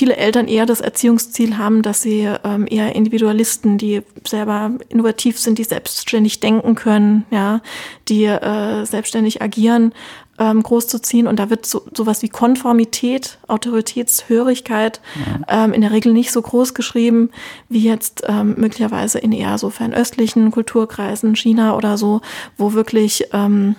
viele 0.00 0.16
Eltern 0.16 0.48
eher 0.48 0.64
das 0.64 0.80
Erziehungsziel 0.80 1.58
haben, 1.58 1.82
dass 1.82 2.00
sie 2.00 2.26
ähm, 2.42 2.66
eher 2.66 2.96
Individualisten, 2.96 3.76
die 3.76 4.00
selber 4.26 4.70
innovativ 4.88 5.38
sind, 5.38 5.58
die 5.58 5.64
selbstständig 5.64 6.40
denken 6.40 6.74
können, 6.74 7.26
ja, 7.30 7.60
die 8.08 8.24
äh, 8.24 8.86
selbstständig 8.86 9.42
agieren, 9.42 9.92
ähm, 10.38 10.62
großzuziehen. 10.62 11.26
Und 11.26 11.38
da 11.38 11.50
wird 11.50 11.66
so, 11.66 11.82
sowas 11.94 12.22
wie 12.22 12.30
Konformität, 12.30 13.38
Autoritätshörigkeit 13.46 15.02
ja. 15.48 15.64
ähm, 15.64 15.74
in 15.74 15.82
der 15.82 15.92
Regel 15.92 16.14
nicht 16.14 16.32
so 16.32 16.40
groß 16.40 16.72
geschrieben 16.72 17.28
wie 17.68 17.84
jetzt 17.84 18.22
ähm, 18.26 18.54
möglicherweise 18.56 19.18
in 19.18 19.32
eher 19.32 19.58
so 19.58 19.68
fernöstlichen 19.68 20.50
Kulturkreisen, 20.50 21.36
China 21.36 21.76
oder 21.76 21.98
so, 21.98 22.22
wo 22.56 22.72
wirklich 22.72 23.26
ähm, 23.34 23.76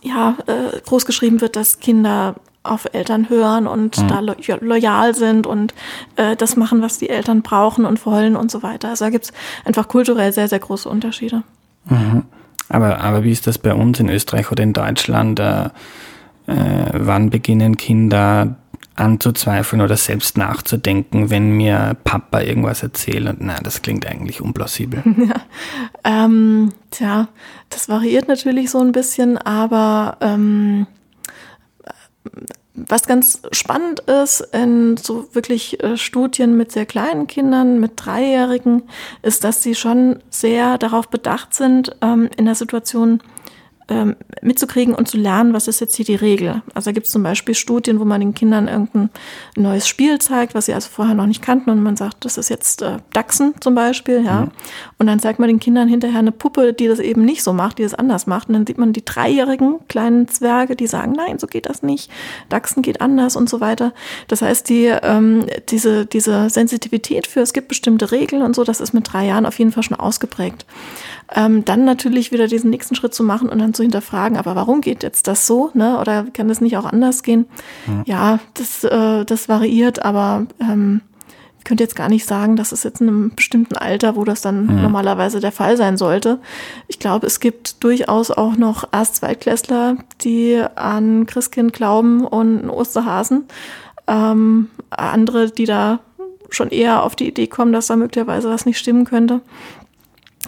ja, 0.00 0.38
äh, 0.46 0.80
groß 0.86 1.04
geschrieben 1.04 1.42
wird, 1.42 1.56
dass 1.56 1.80
Kinder 1.80 2.36
auf 2.64 2.88
Eltern 2.92 3.28
hören 3.28 3.66
und 3.66 3.98
mhm. 3.98 4.08
da 4.08 4.20
lo 4.20 4.34
loyal 4.60 5.14
sind 5.14 5.46
und 5.46 5.74
äh, 6.16 6.34
das 6.34 6.56
machen, 6.56 6.82
was 6.82 6.98
die 6.98 7.10
Eltern 7.10 7.42
brauchen 7.42 7.84
und 7.84 8.04
wollen 8.06 8.34
und 8.34 8.50
so 8.50 8.62
weiter. 8.62 8.88
Also 8.88 9.04
da 9.04 9.10
gibt's 9.10 9.32
einfach 9.64 9.86
kulturell 9.86 10.32
sehr, 10.32 10.48
sehr 10.48 10.58
große 10.58 10.88
Unterschiede. 10.88 11.42
Mhm. 11.88 12.24
Aber, 12.68 13.00
aber 13.00 13.22
wie 13.22 13.30
ist 13.30 13.46
das 13.46 13.58
bei 13.58 13.74
uns 13.74 14.00
in 14.00 14.08
Österreich 14.08 14.50
oder 14.50 14.62
in 14.62 14.72
Deutschland? 14.72 15.38
Äh, 15.38 15.66
äh, 16.46 16.90
wann 16.92 17.30
beginnen 17.30 17.76
Kinder 17.76 18.56
anzuzweifeln 18.96 19.82
oder 19.82 19.96
selbst 19.96 20.38
nachzudenken, 20.38 21.30
wenn 21.30 21.50
mir 21.50 21.96
Papa 22.04 22.40
irgendwas 22.40 22.82
erzählt 22.82 23.28
und 23.28 23.40
nein, 23.40 23.60
das 23.62 23.82
klingt 23.82 24.06
eigentlich 24.06 24.40
unplausibel. 24.40 25.02
Ja, 25.16 26.24
ähm, 26.26 26.70
tja, 26.90 27.28
das 27.70 27.88
variiert 27.88 28.28
natürlich 28.28 28.70
so 28.70 28.80
ein 28.80 28.92
bisschen, 28.92 29.38
aber 29.38 30.18
ähm, 30.20 30.86
was 32.74 33.06
ganz 33.06 33.42
spannend 33.52 34.00
ist 34.00 34.40
in 34.52 34.96
so 34.96 35.28
wirklich 35.32 35.82
äh, 35.82 35.96
Studien 35.96 36.56
mit 36.56 36.72
sehr 36.72 36.86
kleinen 36.86 37.26
Kindern, 37.26 37.78
mit 37.78 37.92
Dreijährigen, 37.96 38.82
ist, 39.22 39.44
dass 39.44 39.62
sie 39.62 39.74
schon 39.74 40.18
sehr 40.28 40.76
darauf 40.78 41.08
bedacht 41.08 41.54
sind, 41.54 41.96
ähm, 42.02 42.28
in 42.36 42.46
der 42.46 42.56
Situation 42.56 43.22
ähm, 43.88 44.16
mitzukriegen 44.42 44.94
und 44.94 45.08
zu 45.08 45.16
lernen, 45.16 45.52
was 45.52 45.68
ist 45.68 45.80
jetzt 45.80 45.96
hier 45.96 46.04
die 46.04 46.14
Regel. 46.14 46.62
Also 46.74 46.90
da 46.90 46.92
gibt 46.92 47.06
es 47.06 47.12
zum 47.12 47.22
Beispiel 47.22 47.54
Studien, 47.54 48.00
wo 48.00 48.04
man 48.04 48.20
den 48.20 48.34
Kindern 48.34 48.68
irgendein 48.68 49.10
neues 49.56 49.86
Spiel 49.86 50.18
zeigt, 50.18 50.54
was 50.54 50.66
sie 50.66 50.74
also 50.74 50.88
vorher 50.90 51.14
noch 51.14 51.26
nicht 51.26 51.42
kannten 51.42 51.70
und 51.70 51.82
man 51.82 51.96
sagt, 51.96 52.24
das 52.24 52.38
ist 52.38 52.48
jetzt 52.48 52.82
äh, 52.82 52.98
Dachsen 53.12 53.54
zum 53.60 53.74
Beispiel, 53.74 54.24
ja. 54.24 54.42
Mhm. 54.42 54.50
Und 54.98 55.06
dann 55.06 55.18
zeigt 55.18 55.38
man 55.38 55.48
den 55.48 55.60
Kindern 55.60 55.88
hinterher 55.88 56.20
eine 56.20 56.32
Puppe, 56.32 56.72
die 56.72 56.88
das 56.88 56.98
eben 56.98 57.24
nicht 57.24 57.42
so 57.42 57.52
macht, 57.52 57.78
die 57.78 57.82
das 57.82 57.94
anders 57.94 58.26
macht. 58.26 58.48
Und 58.48 58.54
dann 58.54 58.66
sieht 58.66 58.78
man 58.78 58.92
die 58.92 59.04
dreijährigen 59.04 59.80
kleinen 59.88 60.28
Zwerge, 60.28 60.76
die 60.76 60.86
sagen, 60.86 61.12
nein, 61.12 61.38
so 61.38 61.46
geht 61.46 61.66
das 61.66 61.82
nicht. 61.82 62.10
Dachsen 62.48 62.82
geht 62.82 63.00
anders 63.00 63.36
und 63.36 63.50
so 63.50 63.60
weiter. 63.60 63.92
Das 64.28 64.42
heißt, 64.42 64.68
die, 64.68 64.86
ähm, 64.86 65.44
diese, 65.68 66.06
diese 66.06 66.48
Sensitivität 66.48 67.26
für, 67.26 67.40
es 67.40 67.52
gibt 67.52 67.68
bestimmte 67.68 68.12
Regeln 68.12 68.42
und 68.42 68.56
so, 68.56 68.64
das 68.64 68.80
ist 68.80 68.94
mit 68.94 69.12
drei 69.12 69.26
Jahren 69.26 69.46
auf 69.46 69.58
jeden 69.58 69.72
Fall 69.72 69.82
schon 69.82 69.98
ausgeprägt. 69.98 70.64
Ähm, 71.34 71.64
dann 71.64 71.84
natürlich 71.84 72.30
wieder 72.30 72.46
diesen 72.46 72.70
nächsten 72.70 72.94
Schritt 72.94 73.12
zu 73.12 73.24
machen 73.24 73.48
und 73.48 73.58
dann 73.58 73.74
zu 73.74 73.82
hinterfragen, 73.82 74.38
aber 74.38 74.54
warum 74.54 74.80
geht 74.80 75.02
jetzt 75.02 75.26
das 75.26 75.46
so? 75.46 75.70
Ne? 75.74 75.98
Oder 75.98 76.24
kann 76.32 76.48
das 76.48 76.60
nicht 76.60 76.76
auch 76.76 76.84
anders 76.84 77.22
gehen? 77.22 77.46
Mhm. 77.86 78.02
Ja, 78.06 78.38
das, 78.54 78.84
äh, 78.84 79.24
das 79.24 79.48
variiert, 79.48 80.04
aber 80.04 80.46
ähm, 80.60 81.00
ich 81.58 81.64
könnte 81.64 81.82
jetzt 81.82 81.96
gar 81.96 82.08
nicht 82.08 82.26
sagen, 82.26 82.56
dass 82.56 82.72
es 82.72 82.84
jetzt 82.84 83.00
in 83.00 83.08
einem 83.08 83.34
bestimmten 83.34 83.76
Alter, 83.76 84.14
wo 84.16 84.24
das 84.24 84.42
dann 84.42 84.66
mhm. 84.66 84.82
normalerweise 84.82 85.40
der 85.40 85.50
Fall 85.50 85.76
sein 85.76 85.96
sollte. 85.96 86.38
Ich 86.86 87.00
glaube, 87.00 87.26
es 87.26 87.40
gibt 87.40 87.82
durchaus 87.82 88.30
auch 88.30 88.56
noch 88.56 88.84
Erst-Zweitklässler, 88.92 89.96
die 90.20 90.62
an 90.76 91.26
Christkind 91.26 91.72
glauben 91.72 92.24
und 92.26 92.68
Osterhasen. 92.70 93.46
Ähm, 94.06 94.68
andere, 94.90 95.50
die 95.50 95.64
da 95.64 96.00
schon 96.50 96.68
eher 96.68 97.02
auf 97.02 97.16
die 97.16 97.26
Idee 97.26 97.48
kommen, 97.48 97.72
dass 97.72 97.88
da 97.88 97.96
möglicherweise 97.96 98.50
was 98.50 98.66
nicht 98.66 98.78
stimmen 98.78 99.04
könnte 99.06 99.40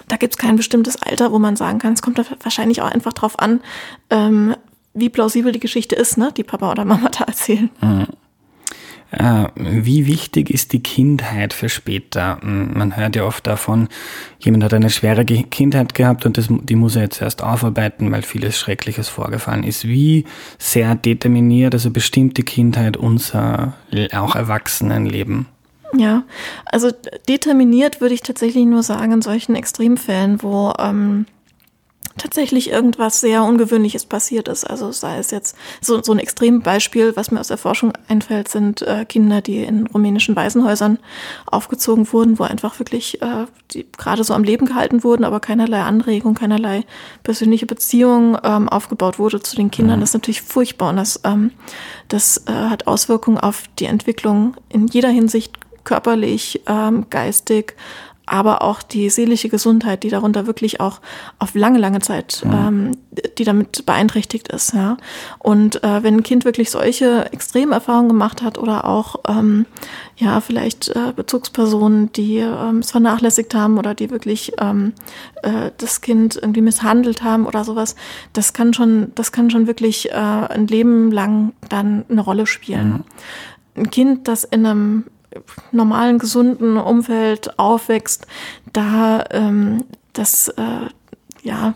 da 0.09 0.17
gibt 0.17 0.35
es 0.35 0.39
kein 0.39 0.57
bestimmtes 0.57 1.01
Alter, 1.01 1.33
wo 1.33 1.39
man 1.39 1.57
sagen 1.57 1.79
kann, 1.79 1.93
es 1.93 2.03
kommt 2.03 2.21
wahrscheinlich 2.43 2.83
auch 2.83 2.91
einfach 2.91 3.13
drauf 3.13 3.39
an, 3.39 3.61
ähm, 4.11 4.55
wie 4.95 5.09
plausibel 5.09 5.53
die 5.53 5.61
Geschichte 5.61 5.95
ist, 5.95 6.17
ne, 6.17 6.33
die 6.37 6.45
Papa 6.45 6.71
oder 6.71 6.85
Mama 6.85 7.09
da 7.19 7.25
erzählen. 7.25 7.71
Mhm. 7.81 8.07
Wie 9.55 10.07
wichtig 10.07 10.51
ist 10.51 10.73
die 10.73 10.83
Kindheit 10.83 11.53
für 11.53 11.69
später? 11.69 12.39
Man 12.43 12.97
hört 12.97 13.15
ja 13.15 13.25
oft 13.25 13.47
davon, 13.47 13.89
jemand 14.41 14.65
hat 14.65 14.75
eine 14.75 14.91
schwere 14.91 15.25
Kindheit 15.25 15.95
gehabt 15.95 16.27
und 16.27 16.37
das, 16.37 16.49
die 16.51 16.75
muss 16.75 16.97
er 16.97 17.03
jetzt 17.03 17.23
erst 17.23 17.43
aufarbeiten, 17.43 18.11
weil 18.11 18.23
vieles 18.23 18.59
Schreckliches 18.59 19.09
vorgefallen 19.09 19.63
ist. 19.63 19.87
Wie 19.87 20.25
sehr 20.59 20.97
determiniert, 20.97 21.73
also 21.73 21.91
bestimmt 21.91 22.37
die 22.37 22.43
Kindheit 22.43 22.97
unser 22.97 23.75
auch 24.13 24.35
Erwachsenenleben? 24.35 25.47
Ja, 25.97 26.25
also 26.67 26.91
determiniert 27.29 28.01
würde 28.01 28.15
ich 28.15 28.23
tatsächlich 28.23 28.65
nur 28.67 28.83
sagen 28.83 29.13
in 29.13 29.23
solchen 29.23 29.55
Extremfällen, 29.55 30.43
wo 30.43 30.73
ähm, 30.79 31.27
tatsächlich 32.17 32.71
irgendwas 32.71 33.21
sehr 33.21 33.43
Ungewöhnliches 33.43 34.07
passiert 34.07 34.49
ist. 34.49 34.65
Also 34.65 34.93
sei 34.93 35.19
es 35.19 35.31
jetzt 35.31 35.57
so, 35.81 36.03
so 36.03 36.13
ein 36.13 36.19
Extrembeispiel, 36.19 37.15
was 37.15 37.31
mir 37.31 37.41
aus 37.41 37.49
der 37.49 37.59
Forschung 37.59 37.93
einfällt, 38.09 38.49
sind 38.49 38.83
äh, 38.83 39.05
Kinder, 39.05 39.43
die 39.43 39.63
in 39.63 39.87
rumänischen 39.87 40.35
Waisenhäusern 40.35 40.99
aufgezogen 41.47 42.11
wurden, 42.13 42.39
wo 42.39 42.45
einfach 42.45 42.79
wirklich 42.79 43.21
äh, 43.23 43.47
die 43.73 43.87
gerade 43.97 44.25
so 44.25 44.35
am 44.35 44.45
Leben 44.45 44.67
gehalten 44.67 45.05
wurden, 45.05 45.25
aber 45.25 45.41
keinerlei 45.41 45.83
Anregung, 45.83 46.35
keinerlei 46.35 46.85
persönliche 47.23 47.67
Beziehung 47.67 48.39
ähm, 48.43 48.69
aufgebaut 48.69 49.19
wurde 49.19 49.43
zu 49.43 49.57
den 49.57 49.71
Kindern. 49.71 49.97
Mhm. 49.97 50.01
Das 50.01 50.11
ist 50.11 50.15
natürlich 50.15 50.43
furchtbar 50.43 50.91
und 50.91 50.97
das, 50.97 51.21
ähm, 51.25 51.53
das 52.09 52.45
äh, 52.47 52.53
hat 52.53 52.87
Auswirkungen 52.87 53.39
auf 53.39 53.65
die 53.79 53.87
Entwicklung 53.87 54.57
in 54.69 54.87
jeder 54.87 55.11
Hinsicht 55.11 55.59
körperlich, 55.87 56.61
ähm, 56.67 57.07
geistig, 57.09 57.75
aber 58.27 58.63
auch 58.63 58.83
die 58.83 59.09
seelische 59.09 59.49
Gesundheit, 59.49 60.03
die 60.03 60.11
darunter 60.11 60.49
wirklich 60.49 60.81
auch 60.81 61.01
auf 61.39 61.55
lange, 61.55 61.79
lange 61.79 62.01
Zeit, 62.01 62.43
mhm. 62.45 62.53
ähm, 62.53 62.91
die 63.39 63.45
damit 63.45 63.87
beeinträchtigt 63.87 64.49
ist. 64.49 64.75
Ja. 64.75 64.97
Und 65.39 65.83
äh, 65.85 66.03
wenn 66.03 66.17
ein 66.17 66.23
Kind 66.25 66.45
wirklich 66.45 66.73
solche 66.73 67.33
Extremerfahrungen 67.33 68.09
gemacht 68.09 68.43
hat 68.43 68.59
oder 68.59 68.85
auch 68.85 69.21
ähm, 69.29 69.65
ja 70.17 70.41
vielleicht 70.41 70.89
äh, 70.89 71.13
Bezugspersonen, 71.15 72.13
die 72.13 72.39
ähm, 72.39 72.81
es 72.81 72.91
vernachlässigt 72.91 73.55
haben 73.55 73.79
oder 73.79 73.95
die 73.95 74.11
wirklich 74.11 74.53
ähm, 74.59 74.93
äh, 75.43 75.71
das 75.79 76.01
Kind 76.01 76.35
irgendwie 76.35 76.63
misshandelt 76.63 77.23
haben 77.23 77.47
oder 77.47 77.63
sowas, 77.63 77.95
das 78.33 78.53
kann 78.53 78.75
schon, 78.75 79.13
das 79.15 79.31
kann 79.31 79.51
schon 79.51 79.69
wirklich 79.69 80.11
äh, 80.11 80.15
ein 80.15 80.67
Leben 80.67 81.13
lang 81.13 81.53
dann 81.69 82.05
eine 82.09 82.23
Rolle 82.23 82.47
spielen. 82.47 82.89
Mhm. 82.89 83.05
Ein 83.77 83.91
Kind, 83.91 84.27
das 84.27 84.43
in 84.43 84.67
einem 84.67 85.05
normalen, 85.73 86.19
gesunden 86.19 86.77
Umfeld 86.77 87.59
aufwächst, 87.59 88.27
da 88.73 89.25
ähm, 89.31 89.85
das, 90.13 90.49
äh, 90.49 90.89
ja, 91.43 91.75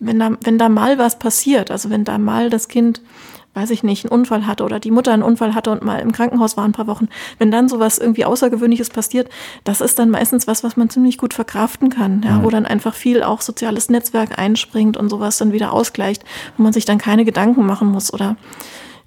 wenn 0.00 0.18
da, 0.18 0.30
wenn 0.42 0.58
da 0.58 0.68
mal 0.68 0.98
was 0.98 1.18
passiert, 1.18 1.70
also 1.70 1.90
wenn 1.90 2.04
da 2.04 2.18
mal 2.18 2.50
das 2.50 2.68
Kind 2.68 3.00
weiß 3.58 3.70
ich 3.70 3.82
nicht, 3.82 4.04
einen 4.04 4.12
Unfall 4.12 4.46
hatte 4.46 4.64
oder 4.64 4.78
die 4.78 4.90
Mutter 4.90 5.12
einen 5.12 5.22
Unfall 5.22 5.54
hatte 5.54 5.70
und 5.70 5.82
mal 5.82 5.98
im 5.98 6.12
Krankenhaus 6.12 6.56
war 6.56 6.64
ein 6.64 6.72
paar 6.72 6.86
Wochen, 6.86 7.08
wenn 7.38 7.50
dann 7.50 7.68
sowas 7.68 7.98
irgendwie 7.98 8.24
Außergewöhnliches 8.24 8.90
passiert, 8.90 9.28
das 9.64 9.80
ist 9.80 9.98
dann 9.98 10.10
meistens 10.10 10.46
was, 10.46 10.62
was 10.62 10.76
man 10.76 10.90
ziemlich 10.90 11.18
gut 11.18 11.34
verkraften 11.34 11.90
kann, 11.90 12.22
ja, 12.24 12.38
mhm. 12.38 12.44
wo 12.44 12.50
dann 12.50 12.66
einfach 12.66 12.94
viel 12.94 13.22
auch 13.22 13.40
soziales 13.40 13.88
Netzwerk 13.88 14.38
einspringt 14.38 14.96
und 14.96 15.08
sowas 15.08 15.38
dann 15.38 15.52
wieder 15.52 15.72
ausgleicht, 15.72 16.24
wo 16.56 16.62
man 16.62 16.72
sich 16.72 16.84
dann 16.84 16.98
keine 16.98 17.24
Gedanken 17.24 17.66
machen 17.66 17.88
muss 17.88 18.12
oder 18.12 18.36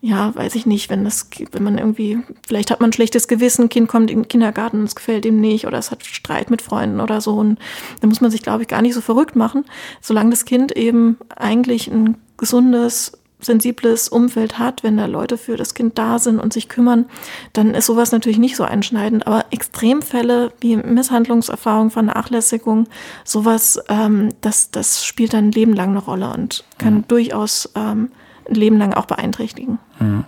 ja, 0.04 0.34
weiß 0.34 0.56
ich 0.56 0.66
nicht, 0.66 0.90
wenn 0.90 1.04
das, 1.04 1.30
wenn 1.52 1.64
man 1.64 1.78
irgendwie, 1.78 2.18
vielleicht 2.48 2.72
hat 2.72 2.80
man 2.80 2.90
ein 2.90 2.94
schlechtes 2.94 3.28
Gewissen, 3.28 3.70
Kind 3.70 3.88
kommt 3.88 4.10
in 4.10 4.24
den 4.24 4.28
Kindergarten 4.28 4.80
und 4.80 4.86
es 4.86 4.96
gefällt 4.96 5.26
ihm 5.26 5.40
nicht 5.40 5.68
oder 5.68 5.78
es 5.78 5.92
hat 5.92 6.04
Streit 6.04 6.50
mit 6.50 6.64
Freunden 6.64 7.00
oder 7.00 7.22
so 7.22 7.36
und 7.36 7.60
da 8.02 8.08
muss 8.08 8.20
man 8.20 8.32
sich, 8.32 8.42
glaube 8.42 8.64
ich, 8.64 8.68
gar 8.68 8.82
nicht 8.82 8.96
so 8.96 9.02
verrückt 9.02 9.36
machen, 9.36 9.64
solange 10.02 10.32
das 10.32 10.46
Kind 10.46 10.76
eben 10.76 11.18
eigentlich 11.36 11.88
ein 11.88 12.18
gesundes, 12.38 13.12
sensibles 13.40 14.10
Umfeld 14.10 14.58
hat, 14.58 14.84
wenn 14.84 14.98
da 14.98 15.06
Leute 15.06 15.38
für 15.38 15.56
das 15.56 15.76
Kind 15.76 16.00
da 16.00 16.18
sind 16.18 16.40
und 16.40 16.52
sich 16.52 16.68
kümmern, 16.68 17.06
dann 17.54 17.76
ist 17.76 17.86
sowas 17.86 18.12
natürlich 18.12 18.40
nicht 18.40 18.56
so 18.56 18.64
einschneidend. 18.64 19.28
Aber 19.28 19.46
Extremfälle 19.52 20.52
wie 20.62 20.78
Misshandlungserfahrung, 20.78 21.92
Vernachlässigung, 21.92 22.88
sowas, 23.24 23.80
ähm, 23.88 24.30
das, 24.42 24.72
das 24.72 25.06
spielt 25.06 25.34
dann 25.34 25.50
ein 25.50 25.52
Leben 25.52 25.74
lang 25.74 25.90
eine 25.90 26.00
Rolle 26.00 26.34
und 26.34 26.64
kann 26.80 26.96
mhm. 26.96 27.08
durchaus 27.08 27.72
ähm, 27.76 28.10
Leben 28.48 28.78
lang 28.78 28.94
auch 28.94 29.06
beeinträchtigen. 29.06 29.80
Mhm. 30.00 30.26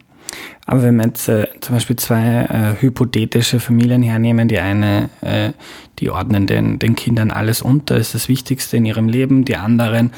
Aber 0.65 0.81
wenn 0.83 0.95
wir 0.95 1.05
jetzt 1.05 1.27
äh, 1.27 1.47
zum 1.59 1.75
Beispiel 1.75 1.95
zwei 1.97 2.45
äh, 2.45 2.81
hypothetische 2.81 3.59
Familien 3.59 4.01
hernehmen, 4.01 4.47
die 4.47 4.59
eine, 4.59 5.09
äh, 5.21 5.51
die 5.99 6.09
ordnen 6.09 6.47
den, 6.47 6.79
den 6.79 6.95
Kindern 6.95 7.31
alles 7.31 7.61
unter, 7.61 7.97
ist 7.97 8.15
das 8.15 8.29
Wichtigste 8.29 8.77
in 8.77 8.85
ihrem 8.85 9.09
Leben. 9.09 9.45
Die 9.45 9.57
anderen 9.57 10.11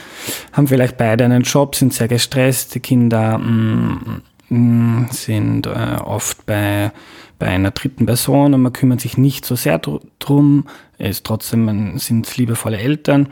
haben 0.54 0.68
vielleicht 0.68 0.98
beide 0.98 1.26
einen 1.26 1.44
Job, 1.44 1.76
sind 1.76 1.94
sehr 1.94 2.08
gestresst. 2.08 2.76
Die 2.76 2.80
Kinder 2.80 3.40
mh, 3.40 3.46
mm, 3.48 4.22
mh, 4.50 4.58
mm, 4.58 5.08
sind 5.12 5.68
äh, 5.68 5.98
oft 6.04 6.46
bei, 6.46 6.92
bei 7.40 7.48
einer 7.48 7.72
dritten 7.72 8.06
Person 8.06 8.54
und 8.54 8.62
man 8.62 8.74
kümmert 8.74 9.02
sich 9.02 9.18
nicht 9.18 9.46
so 9.46 9.56
sehr 9.56 9.80
drum. 10.20 10.66
Es 10.98 11.24
trotzdem 11.24 11.98
sind 11.98 12.38
liebevolle 12.38 12.78
Eltern 12.78 13.30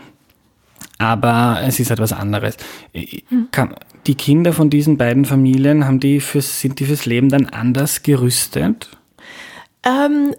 aber 0.97 1.61
es 1.65 1.79
ist 1.79 1.91
etwas 1.91 2.13
anderes. 2.13 2.57
Kann, 3.51 3.75
die 4.07 4.15
Kinder 4.15 4.53
von 4.53 4.69
diesen 4.69 4.97
beiden 4.97 5.25
Familien, 5.25 5.85
haben 5.85 5.99
die 5.99 6.19
fürs, 6.19 6.59
sind 6.59 6.79
die 6.79 6.85
fürs 6.85 7.05
Leben 7.05 7.29
dann 7.29 7.47
anders 7.47 8.03
gerüstet? 8.03 8.89
Ähm, 9.85 10.33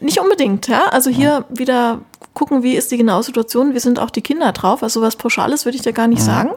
nicht 0.00 0.18
unbedingt, 0.18 0.66
ja. 0.68 0.86
Also 0.86 1.10
hier 1.10 1.28
ja. 1.28 1.44
wieder 1.50 2.00
gucken, 2.34 2.62
wie 2.62 2.74
ist 2.74 2.90
die 2.90 2.96
genaue 2.96 3.22
Situation, 3.22 3.74
wie 3.74 3.78
sind 3.78 3.98
auch 3.98 4.10
die 4.10 4.22
Kinder 4.22 4.52
drauf. 4.52 4.82
Also 4.82 5.02
was 5.02 5.16
Pauschales 5.16 5.64
würde 5.64 5.76
ich 5.76 5.82
dir 5.82 5.92
gar 5.92 6.08
nicht 6.08 6.20
ja. 6.20 6.24
sagen. 6.24 6.50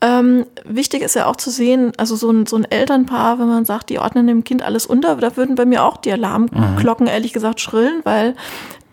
Ähm, 0.00 0.46
wichtig 0.64 1.02
ist 1.02 1.14
ja 1.14 1.26
auch 1.26 1.36
zu 1.36 1.50
sehen, 1.50 1.92
also 1.96 2.16
so 2.16 2.30
ein, 2.30 2.46
so 2.46 2.56
ein 2.56 2.64
Elternpaar, 2.64 3.38
wenn 3.38 3.48
man 3.48 3.64
sagt, 3.64 3.90
die 3.90 3.98
ordnen 3.98 4.26
dem 4.26 4.44
Kind 4.44 4.62
alles 4.62 4.84
unter, 4.84 5.16
da 5.16 5.36
würden 5.36 5.54
bei 5.54 5.64
mir 5.64 5.84
auch 5.84 5.96
die 5.96 6.12
Alarmglocken 6.12 7.06
mhm. 7.06 7.12
ehrlich 7.12 7.32
gesagt 7.32 7.60
schrillen, 7.60 8.00
weil 8.04 8.34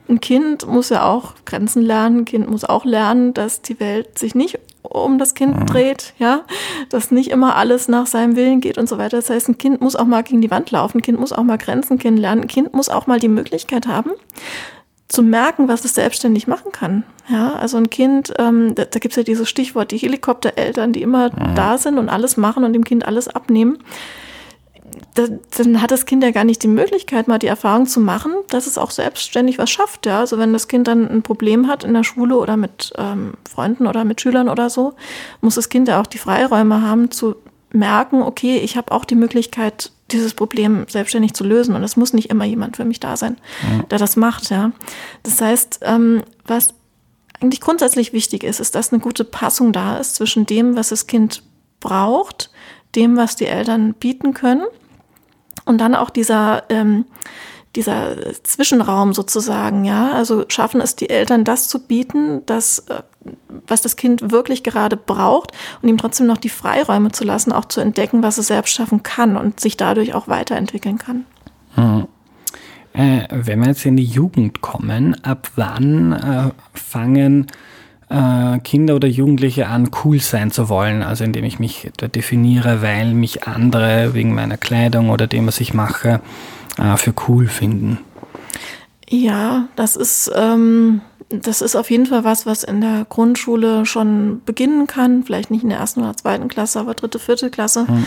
ein 0.09 0.19
Kind 0.19 0.67
muss 0.67 0.89
ja 0.89 1.05
auch 1.05 1.35
Grenzen 1.45 1.81
lernen. 1.81 2.19
Ein 2.19 2.25
Kind 2.25 2.49
muss 2.49 2.65
auch 2.65 2.85
lernen, 2.85 3.33
dass 3.33 3.61
die 3.61 3.79
Welt 3.79 4.17
sich 4.17 4.35
nicht 4.35 4.59
um 4.81 5.19
das 5.19 5.33
Kind 5.35 5.59
mhm. 5.59 5.65
dreht, 5.65 6.13
ja, 6.17 6.41
dass 6.89 7.11
nicht 7.11 7.29
immer 7.29 7.55
alles 7.55 7.87
nach 7.87 8.07
seinem 8.07 8.35
Willen 8.35 8.61
geht 8.61 8.77
und 8.77 8.89
so 8.89 8.97
weiter. 8.97 9.17
Das 9.17 9.29
heißt, 9.29 9.49
ein 9.49 9.57
Kind 9.57 9.81
muss 9.81 9.95
auch 9.95 10.05
mal 10.05 10.23
gegen 10.23 10.41
die 10.41 10.51
Wand 10.51 10.71
laufen, 10.71 10.99
ein 10.99 11.01
Kind 11.01 11.19
muss 11.19 11.33
auch 11.33 11.43
mal 11.43 11.57
Grenzen 11.57 11.99
kennenlernen, 11.99 12.45
ein 12.45 12.47
Kind 12.47 12.73
muss 12.73 12.89
auch 12.89 13.05
mal 13.05 13.19
die 13.19 13.27
Möglichkeit 13.27 13.87
haben, 13.87 14.11
zu 15.07 15.21
merken, 15.21 15.67
was 15.67 15.85
es 15.85 15.95
selbstständig 15.95 16.47
machen 16.47 16.71
kann. 16.71 17.03
Ja, 17.27 17.53
also 17.53 17.77
ein 17.77 17.89
Kind, 17.89 18.33
ähm, 18.39 18.73
da, 18.73 18.85
da 18.85 18.99
gibt 18.99 19.11
es 19.11 19.17
ja 19.17 19.23
dieses 19.23 19.49
Stichwort, 19.49 19.91
die 19.91 19.97
Helikoptereltern, 19.97 20.93
die 20.93 21.01
immer 21.01 21.29
mhm. 21.29 21.55
da 21.55 21.77
sind 21.77 21.97
und 21.97 22.09
alles 22.09 22.37
machen 22.37 22.63
und 22.63 22.73
dem 22.73 22.85
Kind 22.85 23.05
alles 23.05 23.27
abnehmen 23.27 23.79
dann 25.15 25.81
hat 25.81 25.91
das 25.91 26.05
Kind 26.05 26.23
ja 26.23 26.31
gar 26.31 26.43
nicht 26.43 26.63
die 26.63 26.67
Möglichkeit, 26.67 27.27
mal 27.27 27.39
die 27.39 27.47
Erfahrung 27.47 27.87
zu 27.87 27.99
machen, 27.99 28.33
dass 28.49 28.67
es 28.67 28.77
auch 28.77 28.91
selbstständig 28.91 29.57
was 29.57 29.69
schafft. 29.69 30.05
Ja? 30.05 30.19
Also 30.19 30.37
wenn 30.37 30.53
das 30.53 30.67
Kind 30.67 30.87
dann 30.87 31.07
ein 31.07 31.21
Problem 31.21 31.67
hat 31.67 31.83
in 31.83 31.93
der 31.93 32.03
Schule 32.03 32.37
oder 32.37 32.57
mit 32.57 32.93
ähm, 32.97 33.33
Freunden 33.49 33.87
oder 33.87 34.03
mit 34.03 34.21
Schülern 34.21 34.49
oder 34.49 34.69
so, 34.69 34.93
muss 35.41 35.55
das 35.55 35.69
Kind 35.69 35.87
ja 35.87 35.99
auch 36.01 36.07
die 36.07 36.17
Freiräume 36.17 36.81
haben 36.81 37.11
zu 37.11 37.35
merken, 37.71 38.21
okay, 38.21 38.57
ich 38.57 38.77
habe 38.77 38.91
auch 38.91 39.05
die 39.05 39.15
Möglichkeit, 39.15 39.91
dieses 40.11 40.33
Problem 40.33 40.85
selbstständig 40.87 41.33
zu 41.33 41.43
lösen. 41.43 41.75
Und 41.75 41.83
es 41.83 41.97
muss 41.97 42.13
nicht 42.13 42.29
immer 42.29 42.45
jemand 42.45 42.77
für 42.77 42.85
mich 42.85 42.99
da 42.99 43.15
sein, 43.17 43.37
ja. 43.61 43.83
der 43.83 43.99
das 43.99 44.15
macht. 44.15 44.49
Ja. 44.49 44.71
Das 45.23 45.39
heißt, 45.41 45.79
ähm, 45.83 46.23
was 46.45 46.73
eigentlich 47.39 47.61
grundsätzlich 47.61 48.11
wichtig 48.13 48.43
ist, 48.43 48.59
ist, 48.59 48.75
dass 48.75 48.91
eine 48.91 49.01
gute 49.01 49.23
Passung 49.23 49.71
da 49.71 49.97
ist 49.97 50.15
zwischen 50.15 50.45
dem, 50.45 50.75
was 50.75 50.89
das 50.89 51.07
Kind 51.07 51.43
braucht, 51.79 52.51
dem, 52.95 53.15
was 53.15 53.35
die 53.35 53.45
Eltern 53.45 53.93
bieten 53.93 54.33
können 54.33 54.63
und 55.69 55.77
dann 55.77 55.93
auch 55.93 56.09
dieser, 56.09 56.63
ähm, 56.69 57.05
dieser 57.75 58.33
Zwischenraum 58.43 59.13
sozusagen, 59.13 59.85
ja. 59.85 60.11
Also 60.11 60.45
schaffen 60.47 60.81
es 60.81 60.95
die 60.95 61.11
Eltern, 61.11 61.43
das 61.43 61.67
zu 61.67 61.85
bieten, 61.85 62.41
das, 62.47 62.79
äh, 62.89 63.03
was 63.67 63.83
das 63.83 63.95
Kind 63.95 64.31
wirklich 64.31 64.63
gerade 64.63 64.97
braucht 64.97 65.51
und 65.81 65.89
ihm 65.89 65.99
trotzdem 65.99 66.25
noch 66.25 66.37
die 66.37 66.49
Freiräume 66.49 67.11
zu 67.11 67.23
lassen, 67.23 67.51
auch 67.51 67.65
zu 67.65 67.81
entdecken, 67.81 68.23
was 68.23 68.39
es 68.39 68.47
selbst 68.47 68.73
schaffen 68.73 69.03
kann 69.03 69.37
und 69.37 69.59
sich 69.59 69.77
dadurch 69.77 70.15
auch 70.15 70.27
weiterentwickeln 70.27 70.97
kann. 70.97 71.25
Hm. 71.75 72.07
Äh, 72.93 73.27
wenn 73.29 73.59
wir 73.59 73.67
jetzt 73.67 73.85
in 73.85 73.95
die 73.95 74.03
Jugend 74.03 74.61
kommen, 74.61 75.23
ab 75.23 75.51
wann 75.55 76.13
äh, 76.13 76.49
fangen 76.73 77.45
äh, 78.09 78.59
Kinder 78.59 78.95
oder 78.95 79.07
Jugendliche 79.07 79.67
an, 79.67 79.91
cool 80.03 80.19
sein 80.19 80.51
zu 80.51 80.69
wollen. 80.69 81.03
Also 81.03 81.23
indem 81.23 81.45
ich 81.45 81.59
mich 81.59 81.89
definiere, 82.13 82.81
weil 82.81 83.13
mich 83.13 83.43
andere 83.47 84.13
wegen 84.13 84.33
meiner 84.33 84.57
Kleidung 84.57 85.09
oder 85.09 85.27
dem, 85.27 85.47
was 85.47 85.59
ich 85.59 85.73
mache, 85.73 86.21
äh, 86.77 86.97
für 86.97 87.13
cool 87.27 87.47
finden. 87.47 87.99
Ja, 89.07 89.67
das 89.75 89.95
ist, 89.95 90.31
ähm, 90.35 91.01
das 91.29 91.61
ist 91.61 91.75
auf 91.75 91.89
jeden 91.89 92.05
Fall 92.05 92.23
was, 92.23 92.45
was 92.45 92.63
in 92.63 92.81
der 92.81 93.05
Grundschule 93.09 93.85
schon 93.85 94.41
beginnen 94.45 94.87
kann. 94.87 95.23
Vielleicht 95.23 95.51
nicht 95.51 95.63
in 95.63 95.69
der 95.69 95.79
ersten 95.79 96.01
oder 96.01 96.15
zweiten 96.15 96.47
Klasse, 96.47 96.79
aber 96.79 96.93
dritte, 96.93 97.19
vierte 97.19 97.49
Klasse. 97.49 97.87
Hm. 97.87 98.05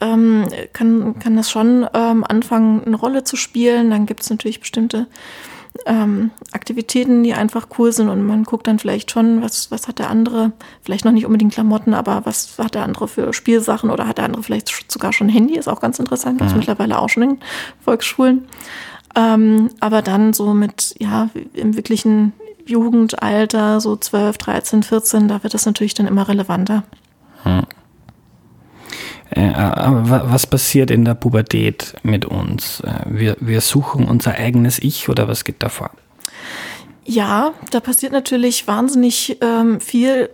Ähm, 0.00 0.44
kann, 0.72 1.18
kann 1.20 1.36
das 1.36 1.50
schon 1.50 1.86
ähm, 1.94 2.24
anfangen, 2.24 2.82
eine 2.84 2.96
Rolle 2.96 3.24
zu 3.24 3.36
spielen. 3.36 3.90
Dann 3.90 4.06
gibt 4.06 4.22
es 4.22 4.30
natürlich 4.30 4.60
bestimmte 4.60 5.06
ähm, 5.86 6.30
Aktivitäten, 6.52 7.22
die 7.22 7.34
einfach 7.34 7.68
cool 7.78 7.92
sind 7.92 8.08
und 8.08 8.24
man 8.26 8.44
guckt 8.44 8.66
dann 8.66 8.78
vielleicht 8.78 9.10
schon, 9.10 9.42
was, 9.42 9.70
was 9.70 9.88
hat 9.88 9.98
der 9.98 10.08
andere, 10.08 10.52
vielleicht 10.82 11.04
noch 11.04 11.12
nicht 11.12 11.26
unbedingt 11.26 11.52
Klamotten, 11.52 11.94
aber 11.94 12.22
was 12.24 12.58
hat 12.58 12.74
der 12.74 12.84
andere 12.84 13.08
für 13.08 13.32
Spielsachen 13.32 13.90
oder 13.90 14.06
hat 14.06 14.18
der 14.18 14.24
andere 14.24 14.42
vielleicht 14.42 14.90
sogar 14.90 15.12
schon 15.12 15.28
Handy, 15.28 15.56
ist 15.56 15.68
auch 15.68 15.80
ganz 15.80 15.98
interessant, 15.98 16.38
gibt 16.38 16.48
es 16.48 16.54
mhm. 16.54 16.60
mittlerweile 16.60 16.98
auch 16.98 17.08
schon 17.08 17.22
in 17.24 17.38
Volksschulen. 17.80 18.46
Ähm, 19.16 19.70
aber 19.80 20.02
dann 20.02 20.32
so 20.32 20.54
mit, 20.54 20.94
ja, 20.98 21.28
im 21.52 21.76
wirklichen 21.76 22.32
Jugendalter, 22.66 23.80
so 23.80 23.96
12, 23.96 24.38
13, 24.38 24.82
14, 24.82 25.28
da 25.28 25.42
wird 25.42 25.54
das 25.54 25.66
natürlich 25.66 25.94
dann 25.94 26.06
immer 26.06 26.28
relevanter. 26.28 26.84
Mhm. 27.44 27.62
Äh, 29.34 29.52
was 29.52 30.46
passiert 30.46 30.92
in 30.92 31.04
der 31.04 31.14
Pubertät 31.14 31.94
mit 32.04 32.24
uns? 32.24 32.80
Äh, 32.80 33.00
wir, 33.06 33.36
wir 33.40 33.60
suchen 33.60 34.06
unser 34.06 34.34
eigenes 34.34 34.78
Ich 34.78 35.08
oder 35.08 35.26
was 35.26 35.44
geht 35.44 35.62
da 35.62 35.68
vor? 35.68 35.90
Ja, 37.04 37.52
da 37.70 37.80
passiert 37.80 38.12
natürlich 38.12 38.68
wahnsinnig 38.68 39.38
ähm, 39.40 39.80
viel 39.80 40.30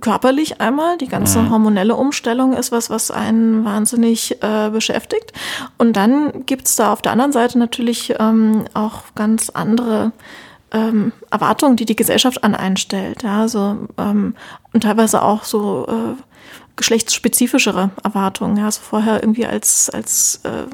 körperlich 0.00 0.60
einmal. 0.60 0.96
Die 0.96 1.08
ganze 1.08 1.40
mhm. 1.40 1.50
hormonelle 1.50 1.94
Umstellung 1.94 2.54
ist 2.54 2.72
was, 2.72 2.88
was 2.88 3.10
einen 3.10 3.66
wahnsinnig 3.66 4.42
äh, 4.42 4.70
beschäftigt. 4.70 5.32
Und 5.76 5.96
dann 5.96 6.46
gibt's 6.46 6.76
da 6.76 6.92
auf 6.92 7.02
der 7.02 7.12
anderen 7.12 7.32
Seite 7.32 7.58
natürlich 7.58 8.14
ähm, 8.18 8.64
auch 8.72 9.02
ganz 9.14 9.50
andere 9.50 10.12
ähm, 10.72 11.12
Erwartungen, 11.30 11.76
die 11.76 11.84
die 11.84 11.96
Gesellschaft 11.96 12.42
an 12.44 12.54
einstellt. 12.54 13.22
Ja, 13.22 13.48
so, 13.48 13.88
ähm, 13.98 14.34
und 14.72 14.82
teilweise 14.82 15.22
auch 15.22 15.44
so 15.44 15.86
äh, 15.86 16.22
geschlechtsspezifischere 16.78 17.90
Erwartungen. 18.02 18.56
Ja, 18.56 18.64
also 18.64 18.80
vorher 18.80 19.22
irgendwie 19.22 19.44
als, 19.44 19.90
als, 19.90 20.40
äh, 20.44 20.64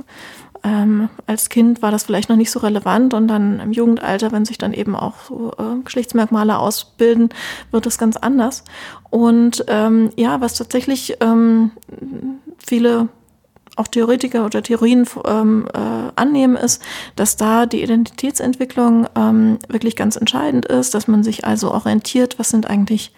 ähm, 0.62 1.08
als 1.26 1.48
Kind 1.48 1.82
war 1.82 1.90
das 1.90 2.04
vielleicht 2.04 2.28
noch 2.28 2.36
nicht 2.36 2.52
so 2.52 2.60
relevant 2.60 3.12
und 3.12 3.26
dann 3.26 3.58
im 3.58 3.72
Jugendalter, 3.72 4.30
wenn 4.30 4.44
sich 4.44 4.58
dann 4.58 4.72
eben 4.72 4.94
auch 4.94 5.14
so 5.28 5.52
äh, 5.58 5.82
Geschlechtsmerkmale 5.82 6.58
ausbilden, 6.58 7.30
wird 7.72 7.86
das 7.86 7.98
ganz 7.98 8.16
anders. 8.16 8.62
Und 9.10 9.64
ähm, 9.66 10.10
ja, 10.16 10.40
was 10.40 10.54
tatsächlich 10.54 11.16
ähm, 11.20 11.72
viele 12.58 13.08
auch 13.76 13.88
Theoretiker 13.88 14.44
oder 14.44 14.62
Theorien 14.62 15.06
ähm, 15.26 15.66
äh, 15.74 15.78
annehmen, 16.14 16.56
ist, 16.56 16.80
dass 17.16 17.36
da 17.36 17.66
die 17.66 17.82
Identitätsentwicklung 17.82 19.08
ähm, 19.16 19.58
wirklich 19.68 19.96
ganz 19.96 20.14
entscheidend 20.14 20.66
ist, 20.66 20.94
dass 20.94 21.08
man 21.08 21.24
sich 21.24 21.44
also 21.44 21.72
orientiert, 21.72 22.38
was 22.38 22.50
sind 22.50 22.70
eigentlich 22.70 23.12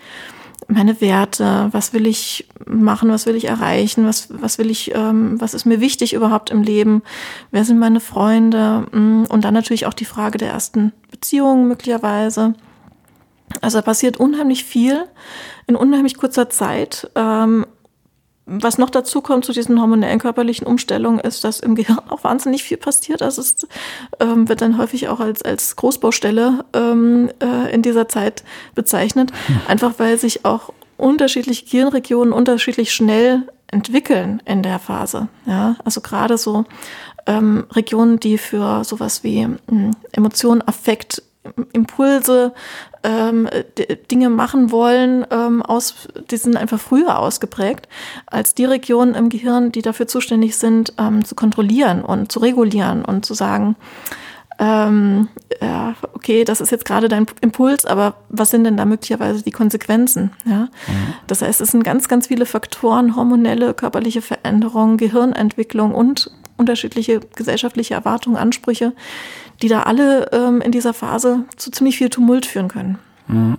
meine 0.69 1.01
Werte, 1.01 1.69
was 1.73 1.93
will 1.93 2.07
ich 2.07 2.49
machen, 2.67 3.11
was 3.11 3.27
will 3.27 3.37
ich 3.37 3.47
erreichen, 3.47 4.07
was, 4.07 4.29
was 4.31 4.59
will 4.59 4.71
ich, 4.71 4.95
ähm, 4.95 5.41
was 5.41 5.55
ist 5.55 5.65
mir 5.65 5.81
wichtig 5.81 6.15
überhaupt 6.15 6.51
im 6.51 6.63
Leben, 6.63 7.03
wer 7.51 7.65
sind 7.65 7.79
meine 7.79 8.01
Freunde 8.01 8.87
mm, 8.91 9.25
und 9.29 9.45
dann 9.45 9.55
natürlich 9.55 9.87
auch 9.87 9.95
die 9.95 10.05
Frage 10.05 10.39
der 10.39 10.51
ersten 10.51 10.93
Beziehungen 11.11 11.69
möglicherweise. 11.69 12.55
Also 13.61 13.79
da 13.79 13.83
passiert 13.83 14.17
unheimlich 14.17 14.65
viel 14.65 15.05
in 15.67 15.77
unheimlich 15.77 16.17
kurzer 16.17 16.51
Zeit 16.51 17.11
ähm, 17.15 17.67
was 18.47 18.79
noch 18.79 18.91
dazu 18.91 19.21
kommt 19.21 19.45
zu 19.45 19.53
diesen 19.53 19.81
hormonellen 19.81 20.21
körperlichen 20.21 20.67
Umstellungen, 20.67 21.19
ist, 21.19 21.43
dass 21.43 21.59
im 21.59 21.75
Gehirn 21.75 21.99
auch 22.09 22.23
wahnsinnig 22.23 22.63
viel 22.63 22.77
passiert. 22.77 23.21
Also 23.21 23.43
es 23.43 23.67
ähm, 24.21 24.49
wird 24.49 24.61
dann 24.61 24.79
häufig 24.79 25.09
auch 25.09 25.19
als, 25.19 25.43
als 25.43 25.75
Großbaustelle 25.75 26.65
ähm, 26.73 27.31
äh, 27.43 27.75
in 27.75 27.83
dieser 27.83 28.09
Zeit 28.09 28.45
bezeichnet, 28.77 29.33
hm. 29.47 29.61
einfach 29.67 29.95
weil 29.99 30.17
sich 30.17 30.45
auch 30.45 30.73
unterschiedliche 30.97 31.67
Gehirnregionen 31.67 32.33
unterschiedlich 32.33 32.95
schnell 32.95 33.43
entwickeln 33.67 34.41
in 34.45 34.63
der 34.63 34.79
Phase. 34.79 35.29
Ja, 35.47 35.77
also 35.85 36.01
gerade 36.01 36.39
so 36.39 36.65
ähm, 37.27 37.67
Regionen, 37.73 38.21
die 38.21 38.39
für 38.39 38.85
sowas 38.85 39.25
wie 39.25 39.39
ähm, 39.39 39.97
Emotionen, 40.13 40.63
Affekt, 40.63 41.23
Impulse, 41.73 42.53
ähm, 43.03 43.49
Dinge 44.11 44.31
machen 44.31 44.71
wollen, 44.71 45.27
ähm, 45.31 45.63
aus, 45.63 46.09
die 46.31 46.37
sind 46.37 46.57
einfach 46.57 46.81
früher 46.81 47.19
ausgeprägt 47.19 47.89
als 48.27 48.55
die 48.55 48.65
Regionen 48.65 49.15
im 49.15 49.29
Gehirn, 49.29 49.73
die 49.73 49.83
dafür 49.83 50.09
zuständig 50.09 50.57
sind, 50.57 50.93
ähm, 50.99 51.25
zu 51.25 51.35
kontrollieren 51.35 52.05
und 52.05 52.33
zu 52.33 52.41
regulieren 52.41 53.05
und 53.05 53.25
zu 53.25 53.35
sagen, 53.35 53.77
ähm, 54.59 55.29
ja, 55.61 55.95
okay, 56.15 56.45
das 56.45 56.61
ist 56.61 56.71
jetzt 56.71 56.87
gerade 56.87 57.09
dein 57.09 57.27
Impuls, 57.41 57.85
aber 57.85 58.15
was 58.29 58.51
sind 58.51 58.65
denn 58.65 58.77
da 58.77 58.85
möglicherweise 58.85 59.43
die 59.43 59.51
Konsequenzen? 59.51 60.33
Ja? 60.47 60.69
Mhm. 60.87 61.15
Das 61.27 61.43
heißt, 61.43 61.61
es 61.61 61.73
sind 61.73 61.85
ganz, 61.85 62.09
ganz 62.09 62.29
viele 62.29 62.47
Faktoren, 62.47 63.17
hormonelle, 63.17 63.75
körperliche 63.75 64.23
Veränderungen, 64.23 64.97
Gehirnentwicklung 64.97 65.95
und 65.95 66.31
unterschiedliche 66.57 67.21
gesellschaftliche 67.35 67.95
Erwartungen, 67.95 68.37
Ansprüche, 68.37 68.93
die 69.63 69.69
da 69.69 69.83
alle 69.83 70.31
ähm, 70.33 70.61
in 70.61 70.73
dieser 70.73 70.95
Phase 70.95 71.45
zu 71.57 71.71
ziemlich 71.71 71.99
viel 71.99 72.11
Tumult 72.11 72.47
führen 72.47 72.69
können. 72.69 72.99
Mhm. 73.29 73.59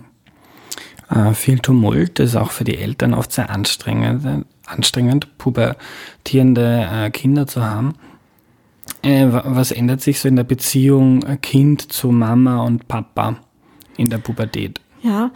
Äh, 1.10 1.32
viel 1.34 1.58
Tumult 1.58 2.18
ist 2.20 2.36
auch 2.36 2.50
für 2.50 2.64
die 2.64 2.76
Eltern 2.76 3.14
oft 3.14 3.32
sehr 3.32 3.50
anstrengend, 3.50 4.46
anstrengend 4.66 5.38
pubertierende 5.38 6.88
äh, 6.90 7.10
Kinder 7.10 7.46
zu 7.46 7.64
haben. 7.64 7.94
Äh, 9.02 9.26
was 9.30 9.70
ändert 9.70 10.00
sich 10.00 10.20
so 10.20 10.28
in 10.28 10.36
der 10.36 10.44
Beziehung 10.44 11.22
äh, 11.22 11.36
Kind 11.36 11.92
zu 11.92 12.08
Mama 12.08 12.62
und 12.62 12.88
Papa 12.88 13.36
in 13.96 14.10
der 14.10 14.18
Pubertät? 14.18 14.80
Ja, 15.02 15.30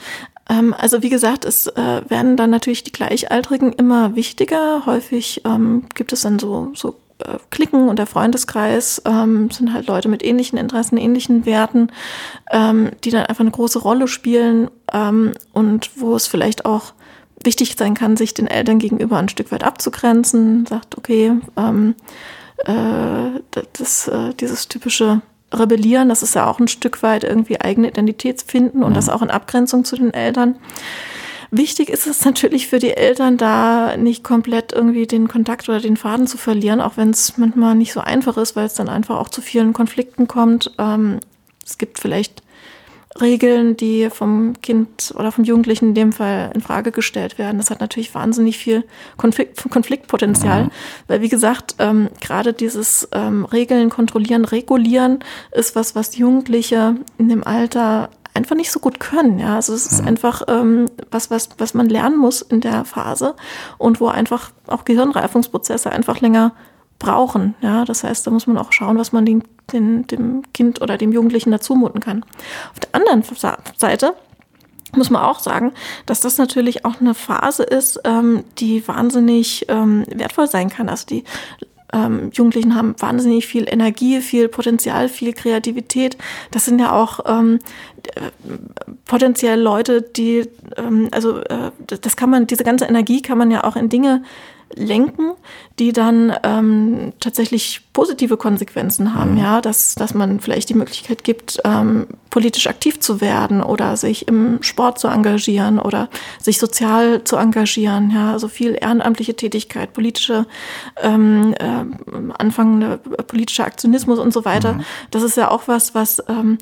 ähm, 0.48 0.74
also 0.76 1.02
wie 1.02 1.08
gesagt, 1.08 1.44
es 1.44 1.68
äh, 1.68 2.02
werden 2.08 2.36
dann 2.36 2.50
natürlich 2.50 2.84
die 2.84 2.92
Gleichaltrigen 2.92 3.72
immer 3.72 4.16
wichtiger. 4.16 4.84
Häufig 4.86 5.42
ähm, 5.44 5.84
gibt 5.94 6.12
es 6.12 6.22
dann 6.22 6.38
so, 6.38 6.72
so 6.74 6.96
äh, 7.24 7.38
Klicken 7.50 7.88
und 7.88 7.98
der 7.98 8.06
Freundeskreis 8.06 9.02
ähm, 9.04 9.50
sind 9.50 9.72
halt 9.72 9.86
Leute 9.86 10.08
mit 10.08 10.24
ähnlichen 10.24 10.58
Interessen, 10.58 10.96
ähnlichen 10.96 11.46
Werten, 11.46 11.88
ähm, 12.50 12.90
die 13.04 13.10
dann 13.10 13.26
einfach 13.26 13.40
eine 13.40 13.50
große 13.50 13.78
Rolle 13.78 14.08
spielen 14.08 14.70
ähm, 14.92 15.32
und 15.52 15.90
wo 15.96 16.14
es 16.14 16.26
vielleicht 16.26 16.64
auch 16.64 16.92
wichtig 17.44 17.74
sein 17.76 17.94
kann, 17.94 18.16
sich 18.16 18.34
den 18.34 18.46
Eltern 18.46 18.78
gegenüber 18.78 19.18
ein 19.18 19.28
Stück 19.28 19.52
weit 19.52 19.64
abzugrenzen, 19.64 20.66
sagt, 20.66 20.96
okay, 20.96 21.32
ähm, 21.56 21.94
äh, 22.58 23.40
das, 23.72 24.08
äh, 24.08 24.34
dieses 24.34 24.68
typische 24.68 25.22
Rebellieren, 25.52 26.08
das 26.08 26.22
ist 26.22 26.34
ja 26.34 26.46
auch 26.46 26.60
ein 26.60 26.68
Stück 26.68 27.02
weit 27.02 27.24
irgendwie 27.24 27.60
eigene 27.60 27.88
Identität 27.88 28.42
finden 28.42 28.82
und 28.82 28.90
mhm. 28.90 28.94
das 28.94 29.08
auch 29.08 29.22
in 29.22 29.30
Abgrenzung 29.30 29.84
zu 29.84 29.96
den 29.96 30.14
Eltern. 30.14 30.56
Wichtig 31.54 31.90
ist 31.90 32.06
es 32.06 32.24
natürlich 32.24 32.66
für 32.66 32.78
die 32.78 32.96
Eltern, 32.96 33.36
da 33.36 33.98
nicht 33.98 34.24
komplett 34.24 34.72
irgendwie 34.72 35.06
den 35.06 35.28
Kontakt 35.28 35.68
oder 35.68 35.80
den 35.80 35.98
Faden 35.98 36.26
zu 36.26 36.38
verlieren, 36.38 36.80
auch 36.80 36.96
wenn 36.96 37.10
es 37.10 37.36
manchmal 37.36 37.74
nicht 37.74 37.92
so 37.92 38.00
einfach 38.00 38.38
ist, 38.38 38.56
weil 38.56 38.64
es 38.64 38.72
dann 38.72 38.88
einfach 38.88 39.18
auch 39.18 39.28
zu 39.28 39.42
vielen 39.42 39.74
Konflikten 39.74 40.26
kommt. 40.26 40.72
Ähm, 40.78 41.20
es 41.62 41.76
gibt 41.76 41.98
vielleicht 41.98 42.42
Regeln, 43.20 43.76
die 43.76 44.08
vom 44.08 44.54
Kind 44.62 45.12
oder 45.14 45.30
vom 45.30 45.44
Jugendlichen 45.44 45.88
in 45.88 45.94
dem 45.94 46.12
Fall 46.12 46.50
in 46.54 46.62
Frage 46.62 46.90
gestellt 46.90 47.36
werden. 47.36 47.58
Das 47.58 47.70
hat 47.70 47.80
natürlich 47.80 48.14
wahnsinnig 48.14 48.56
viel 48.56 48.84
Konflikt, 49.18 49.68
Konfliktpotenzial, 49.68 50.64
mhm. 50.64 50.70
weil 51.08 51.20
wie 51.20 51.28
gesagt, 51.28 51.74
ähm, 51.80 52.08
gerade 52.22 52.54
dieses 52.54 53.06
ähm, 53.12 53.44
Regeln 53.44 53.90
kontrollieren, 53.90 54.46
regulieren 54.46 55.18
ist 55.50 55.76
was, 55.76 55.94
was 55.94 56.16
Jugendliche 56.16 56.96
in 57.18 57.28
dem 57.28 57.44
Alter 57.44 58.08
einfach 58.34 58.56
nicht 58.56 58.70
so 58.70 58.80
gut 58.80 59.00
können. 59.00 59.38
Ja, 59.38 59.56
also 59.56 59.74
es 59.74 59.86
ist 59.86 60.02
mhm. 60.02 60.08
einfach 60.08 60.42
ähm, 60.48 60.86
was, 61.10 61.30
was, 61.30 61.50
was 61.58 61.74
man 61.74 61.88
lernen 61.88 62.18
muss 62.18 62.42
in 62.42 62.60
der 62.60 62.84
Phase 62.84 63.34
und 63.78 64.00
wo 64.00 64.08
einfach 64.08 64.50
auch 64.66 64.84
Gehirnreifungsprozesse 64.84 65.90
einfach 65.90 66.20
länger 66.20 66.52
brauchen. 66.98 67.54
Ja, 67.60 67.84
das 67.84 68.04
heißt, 68.04 68.26
da 68.26 68.30
muss 68.30 68.46
man 68.46 68.56
auch 68.56 68.72
schauen, 68.72 68.96
was 68.96 69.12
man 69.12 69.26
den, 69.26 69.42
den, 69.72 70.06
dem 70.06 70.42
Kind 70.52 70.80
oder 70.80 70.96
dem 70.96 71.12
Jugendlichen 71.12 71.50
dazumuten 71.50 72.00
kann. 72.00 72.24
Auf 72.72 72.80
der 72.80 72.94
anderen 72.94 73.22
Seite 73.76 74.14
muss 74.94 75.10
man 75.10 75.22
auch 75.22 75.40
sagen, 75.40 75.72
dass 76.06 76.20
das 76.20 76.38
natürlich 76.38 76.84
auch 76.84 77.00
eine 77.00 77.14
Phase 77.14 77.62
ist, 77.62 78.00
ähm, 78.04 78.44
die 78.58 78.86
wahnsinnig 78.86 79.66
ähm, 79.68 80.04
wertvoll 80.08 80.48
sein 80.48 80.68
kann. 80.68 80.88
Also 80.88 81.06
die 81.06 81.24
ähm, 81.92 82.30
Jugendlichen 82.32 82.74
haben 82.74 82.94
wahnsinnig 82.98 83.46
viel 83.46 83.66
Energie, 83.68 84.20
viel 84.20 84.48
Potenzial, 84.48 85.08
viel 85.08 85.32
Kreativität. 85.32 86.16
Das 86.50 86.64
sind 86.64 86.78
ja 86.78 86.92
auch 86.92 87.20
ähm, 87.26 87.58
äh, 88.14 88.30
potenziell 89.04 89.60
Leute, 89.60 90.02
die, 90.02 90.48
ähm, 90.76 91.08
also 91.10 91.38
äh, 91.38 91.70
das 91.86 92.16
kann 92.16 92.30
man, 92.30 92.46
diese 92.46 92.64
ganze 92.64 92.86
Energie 92.86 93.22
kann 93.22 93.38
man 93.38 93.50
ja 93.50 93.64
auch 93.64 93.76
in 93.76 93.88
Dinge 93.88 94.22
lenken, 94.74 95.32
die 95.78 95.92
dann 95.92 96.32
ähm, 96.42 97.12
tatsächlich 97.20 97.82
positive 97.92 98.38
Konsequenzen 98.38 99.14
haben, 99.14 99.32
mhm. 99.32 99.38
ja, 99.38 99.60
dass, 99.60 99.94
dass 99.94 100.14
man 100.14 100.40
vielleicht 100.40 100.70
die 100.70 100.74
Möglichkeit 100.74 101.24
gibt, 101.24 101.60
ähm, 101.64 102.06
politisch 102.30 102.66
aktiv 102.66 103.00
zu 103.00 103.20
werden 103.20 103.62
oder 103.62 103.98
sich 103.98 104.28
im 104.28 104.62
Sport 104.62 104.98
zu 104.98 105.08
engagieren 105.08 105.78
oder 105.78 106.08
sich 106.40 106.58
sozial 106.58 107.24
zu 107.24 107.36
engagieren, 107.36 108.10
ja, 108.10 108.32
also 108.32 108.48
viel 108.48 108.78
ehrenamtliche 108.80 109.34
Tätigkeit, 109.34 109.92
politische 109.92 110.46
ähm, 111.02 111.54
äh, 111.58 111.84
anfangende 112.38 112.98
politischer 113.26 113.66
Aktionismus 113.66 114.18
und 114.18 114.32
so 114.32 114.46
weiter. 114.46 114.74
Mhm. 114.74 114.84
Das 115.10 115.22
ist 115.22 115.36
ja 115.36 115.50
auch 115.50 115.68
was, 115.68 115.94
was 115.94 116.22
ähm, 116.28 116.56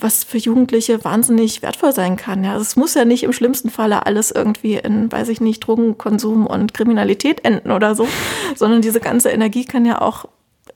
was 0.00 0.24
für 0.24 0.38
Jugendliche 0.38 1.04
wahnsinnig 1.04 1.62
wertvoll 1.62 1.92
sein 1.92 2.16
kann. 2.16 2.44
Ja, 2.44 2.52
also 2.52 2.62
es 2.62 2.76
muss 2.76 2.94
ja 2.94 3.04
nicht 3.04 3.22
im 3.22 3.32
schlimmsten 3.32 3.70
Falle 3.70 4.06
alles 4.06 4.30
irgendwie 4.30 4.74
in, 4.74 5.10
weiß 5.10 5.28
ich 5.28 5.40
nicht, 5.40 5.60
Drogenkonsum 5.60 6.46
und 6.46 6.74
Kriminalität 6.74 7.44
enden 7.44 7.70
oder 7.70 7.94
so, 7.94 8.08
sondern 8.56 8.82
diese 8.82 9.00
ganze 9.00 9.30
Energie 9.30 9.64
kann 9.64 9.84
ja 9.84 10.00
auch 10.00 10.26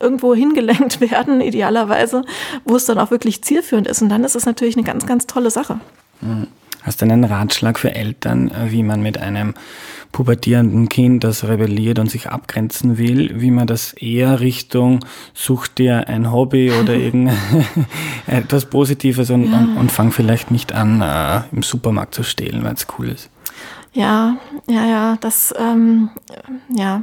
irgendwo 0.03 0.35
hingelenkt 0.35 1.01
werden, 1.13 1.41
idealerweise, 1.41 2.23
wo 2.65 2.77
es 2.77 2.85
dann 2.85 2.99
auch 2.99 3.11
wirklich 3.11 3.43
zielführend 3.43 3.87
ist. 3.87 4.03
Und 4.03 4.09
dann 4.09 4.25
ist 4.25 4.37
es 4.37 4.45
natürlich 4.45 4.77
eine 4.77 4.85
ganz, 4.85 5.07
ganz 5.07 5.27
tolle 5.27 5.51
Sache. 5.51 5.81
Mhm. 6.21 6.49
Hast 6.83 7.01
du 7.01 7.05
einen 7.05 7.23
Ratschlag 7.23 7.79
für 7.79 7.95
Eltern, 7.95 8.51
wie 8.67 8.83
man 8.83 9.03
mit 9.03 9.17
einem 9.17 9.55
pubertierenden 10.13 10.89
Kind, 10.89 11.25
das 11.25 11.45
rebelliert 11.45 11.99
und 11.99 12.11
sich 12.11 12.29
abgrenzen 12.29 12.99
will, 12.99 13.41
wie 13.41 13.51
man 13.51 13.67
das 13.67 13.95
eher 13.95 14.41
Richtung 14.41 15.01
sucht 15.33 15.79
dir 15.79 16.09
ein 16.09 16.31
Hobby 16.31 16.71
oder 16.71 16.95
irgendetwas 18.27 18.65
Positives 18.71 19.31
und, 19.31 19.51
ja. 19.51 19.59
und, 19.59 19.77
und, 19.77 19.93
fang 19.93 20.13
vielleicht 20.13 20.51
nicht 20.51 20.73
an, 20.73 21.01
äh, 21.01 21.43
im 21.51 21.63
Supermarkt 21.63 22.15
zu 22.15 22.23
stehlen, 22.23 22.63
weil 22.63 22.75
es 22.75 22.87
cool 22.99 23.09
ist. 23.09 23.31
Ja, 23.95 24.39
ja, 24.69 24.87
ja, 24.87 25.19
das, 25.21 25.53
ähm, 25.59 26.09
ja, 26.71 27.03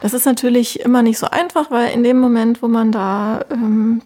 das 0.00 0.12
ist 0.12 0.26
natürlich 0.26 0.80
immer 0.80 1.02
nicht 1.02 1.18
so 1.18 1.26
einfach, 1.28 1.70
weil 1.70 1.94
in 1.94 2.02
dem 2.02 2.20
Moment, 2.20 2.62
wo 2.62 2.68
man 2.68 2.92
da 2.92 3.40
ähm, 3.50 4.02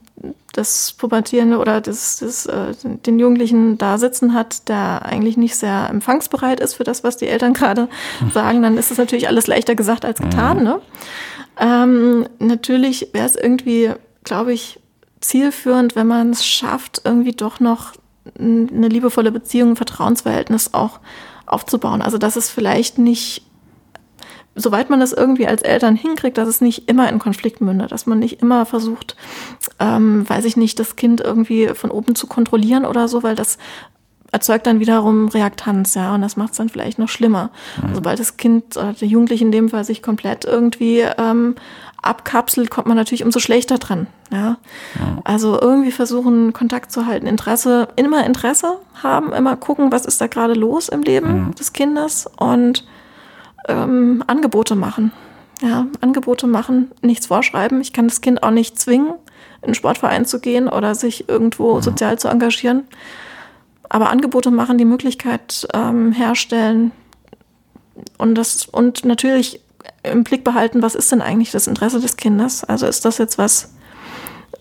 das 0.53 0.93
Pubertierende 0.93 1.59
oder 1.59 1.81
das, 1.81 2.19
das, 2.19 2.47
äh, 2.47 2.75
den 2.85 3.19
Jugendlichen 3.19 3.79
da 3.79 3.99
sitzen 3.99 4.33
hat, 4.33 4.69
der 4.69 5.05
eigentlich 5.05 5.37
nicht 5.37 5.57
sehr 5.57 5.89
empfangsbereit 5.91 6.61
ist 6.61 6.75
für 6.75 6.85
das, 6.85 7.03
was 7.03 7.17
die 7.17 7.27
Eltern 7.27 7.53
gerade 7.53 7.89
sagen, 8.33 8.63
dann 8.63 8.79
ist 8.79 8.93
es 8.93 8.99
natürlich 8.99 9.27
alles 9.27 9.49
leichter 9.49 9.75
gesagt 9.75 10.05
als 10.05 10.21
getan. 10.21 10.59
Mhm. 10.59 10.65
Ne? 10.65 10.81
Ähm, 11.59 12.29
natürlich 12.39 13.09
wäre 13.13 13.27
es 13.27 13.35
irgendwie, 13.35 13.91
glaube 14.23 14.53
ich, 14.53 14.79
zielführend, 15.21 15.97
wenn 15.97 16.07
man 16.07 16.31
es 16.31 16.47
schafft, 16.47 17.03
irgendwie 17.05 17.33
doch 17.33 17.59
noch 17.59 17.93
eine 18.39 18.89
liebevolle 18.89 19.33
Beziehung, 19.33 19.71
ein 19.71 19.77
Vertrauensverhältnis 19.77 20.75
auch 20.75 21.01
aufzubauen. 21.51 22.03
Also 22.03 22.19
dass 22.19 22.37
es 22.37 22.51
vielleicht 22.51 22.99
nicht, 22.99 23.43
soweit 24.55 24.91
man 24.91 25.01
das 25.01 25.13
irgendwie 25.13 25.47
als 25.47 25.63
Eltern 25.63 25.97
hinkriegt, 25.97 26.39
dass 26.39 26.49
es 26.49 26.61
nicht 26.61 26.89
immer 26.89 27.09
in 27.09 27.19
Konflikt 27.19 27.61
mündet, 27.61 27.93
dass 27.93 28.07
man 28.07 28.19
nicht 28.19 28.41
immer 28.41 28.67
versucht, 28.67 29.17
ähm, 29.79 30.29
weiß 30.29 30.45
ich 30.45 30.57
nicht, 30.57 30.79
das 30.79 30.97
Kind 30.97 31.21
irgendwie 31.21 31.69
von 31.69 31.91
oben 31.91 32.15
zu 32.15 32.27
kontrollieren 32.27 32.85
oder 32.85 33.09
so, 33.09 33.23
weil 33.23 33.35
das 33.35 33.59
erzeugt 34.33 34.67
dann 34.67 34.81
wiederum 34.81 35.29
Reaktanz, 35.29 35.95
ja, 35.95 36.15
und 36.15 36.23
das 36.23 36.37
macht 36.37 36.53
es 36.53 36.59
dann 36.59 36.69
vielleicht 36.69 36.99
noch 36.99 37.09
schlimmer. 37.09 37.51
Mhm. 37.83 37.95
Sobald 37.95 38.21
das 38.21 38.37
Kind, 38.37 38.77
oder 38.77 38.93
der 38.93 39.09
Jugendliche 39.09 39.45
in 39.45 39.53
dem 39.53 39.69
Fall 39.69 39.85
sich 39.85 40.03
komplett 40.03 40.45
irgendwie 40.45 41.01
ähm, 41.19 41.57
abkapselt, 42.03 42.71
kommt 42.71 42.87
man 42.87 42.97
natürlich 42.97 43.25
umso 43.25 43.41
schlechter 43.41 43.79
dran. 43.79 44.07
Ja? 44.31 44.57
ja? 44.99 45.19
Also 45.25 45.61
irgendwie 45.61 45.93
versuchen, 45.93 46.53
Kontakt 46.53 46.93
zu 46.93 47.07
halten, 47.07 47.27
Interesse, 47.27 47.89
immer 47.97 48.25
Interesse 48.25 48.79
haben, 49.03 49.33
immer 49.33 49.57
gucken, 49.57 49.93
was 49.93 50.07
ist 50.07 50.21
da 50.21 50.27
gerade 50.27 50.55
los 50.55 50.89
im 50.89 51.03
Leben 51.03 51.47
mhm. 51.47 51.55
des 51.55 51.73
Kindes 51.73 52.29
und 52.39 52.87
ähm, 53.69 54.25
Angebote 54.27 54.75
machen. 54.75 55.13
Ja, 55.63 55.87
Angebote 56.01 56.47
machen, 56.47 56.91
nichts 57.03 57.27
vorschreiben. 57.27 57.83
Ich 57.83 57.93
kann 57.93 58.09
das 58.09 58.23
Kind 58.23 58.43
auch 58.43 58.51
nicht 58.51 58.79
zwingen, 58.79 59.09
in 59.61 59.65
einen 59.65 59.75
Sportverein 59.75 60.25
zu 60.25 60.41
gehen 60.41 60.69
oder 60.69 60.95
sich 60.95 61.29
irgendwo 61.29 61.77
mhm. 61.77 61.83
sozial 61.83 62.19
zu 62.19 62.29
engagieren. 62.29 62.85
Aber 63.91 64.09
Angebote 64.09 64.51
machen, 64.51 64.79
die 64.79 64.85
Möglichkeit 64.85 65.67
ähm, 65.75 66.13
herstellen 66.13 66.93
und 68.17 68.37
das 68.37 68.67
und 68.67 69.05
natürlich 69.05 69.61
im 70.03 70.25
Blick 70.25 70.45
behalten, 70.45 70.83
was 70.83 70.95
ist 70.95 71.13
denn 71.13 71.21
eigentlich 71.21 71.51
das 71.51 71.67
Interesse 71.67 72.01
des 72.01 72.17
Kindes? 72.17 72.65
Also 72.65 72.87
ist 72.87 73.05
das 73.05 73.19
jetzt 73.19 73.39
was, 73.39 73.73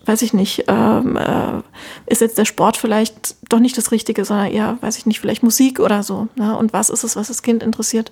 weiß 0.06 0.22
ich 0.22 0.32
nicht, 0.32 0.64
ähm, 0.68 1.16
äh, 1.16 1.62
ist 2.06 2.20
jetzt 2.20 2.38
der 2.38 2.44
Sport 2.44 2.76
vielleicht 2.76 3.36
doch 3.48 3.58
nicht 3.58 3.76
das 3.76 3.92
Richtige, 3.92 4.24
sondern 4.24 4.50
eher, 4.50 4.78
weiß 4.80 4.98
ich 4.98 5.06
nicht, 5.06 5.20
vielleicht 5.20 5.42
Musik 5.42 5.80
oder 5.80 6.02
so. 6.02 6.28
Ne? 6.36 6.56
Und 6.56 6.72
was 6.72 6.90
ist 6.90 7.04
es, 7.04 7.16
was 7.16 7.28
das 7.28 7.42
Kind 7.42 7.62
interessiert? 7.62 8.10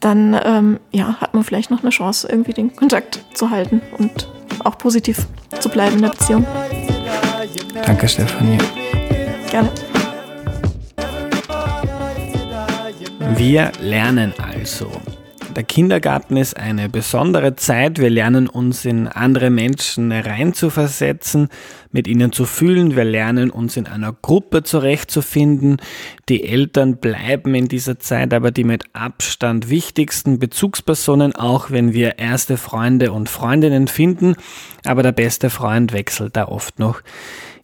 Dann 0.00 0.38
ähm, 0.44 0.80
ja, 0.92 1.16
hat 1.20 1.34
man 1.34 1.42
vielleicht 1.42 1.70
noch 1.70 1.82
eine 1.82 1.90
Chance, 1.90 2.28
irgendwie 2.30 2.52
den 2.52 2.74
Kontakt 2.76 3.24
zu 3.34 3.50
halten 3.50 3.80
und 3.98 4.28
auch 4.64 4.78
positiv 4.78 5.26
zu 5.60 5.68
bleiben 5.68 5.96
in 5.96 6.02
der 6.02 6.10
Beziehung. 6.10 6.46
Danke, 7.84 8.08
Stefanie. 8.08 8.58
Gerne. 9.50 9.70
Wir 13.36 13.72
lernen 13.80 14.32
also. 14.38 14.90
Der 15.56 15.64
Kindergarten 15.64 16.36
ist 16.36 16.58
eine 16.58 16.90
besondere 16.90 17.56
Zeit. 17.56 17.98
Wir 17.98 18.10
lernen 18.10 18.46
uns 18.46 18.84
in 18.84 19.08
andere 19.08 19.48
Menschen 19.48 20.12
reinzuversetzen, 20.12 21.48
mit 21.90 22.06
ihnen 22.06 22.30
zu 22.30 22.44
fühlen. 22.44 22.94
Wir 22.94 23.04
lernen 23.04 23.48
uns 23.48 23.78
in 23.78 23.86
einer 23.86 24.12
Gruppe 24.12 24.64
zurechtzufinden. 24.64 25.78
Die 26.28 26.44
Eltern 26.44 26.98
bleiben 26.98 27.54
in 27.54 27.68
dieser 27.68 27.98
Zeit 27.98 28.34
aber 28.34 28.50
die 28.50 28.64
mit 28.64 28.84
Abstand 28.92 29.70
wichtigsten 29.70 30.38
Bezugspersonen, 30.38 31.34
auch 31.34 31.70
wenn 31.70 31.94
wir 31.94 32.18
erste 32.18 32.58
Freunde 32.58 33.10
und 33.12 33.30
Freundinnen 33.30 33.88
finden. 33.88 34.36
Aber 34.84 35.02
der 35.02 35.12
beste 35.12 35.48
Freund 35.48 35.94
wechselt 35.94 36.36
da 36.36 36.48
oft 36.48 36.78
noch 36.78 37.00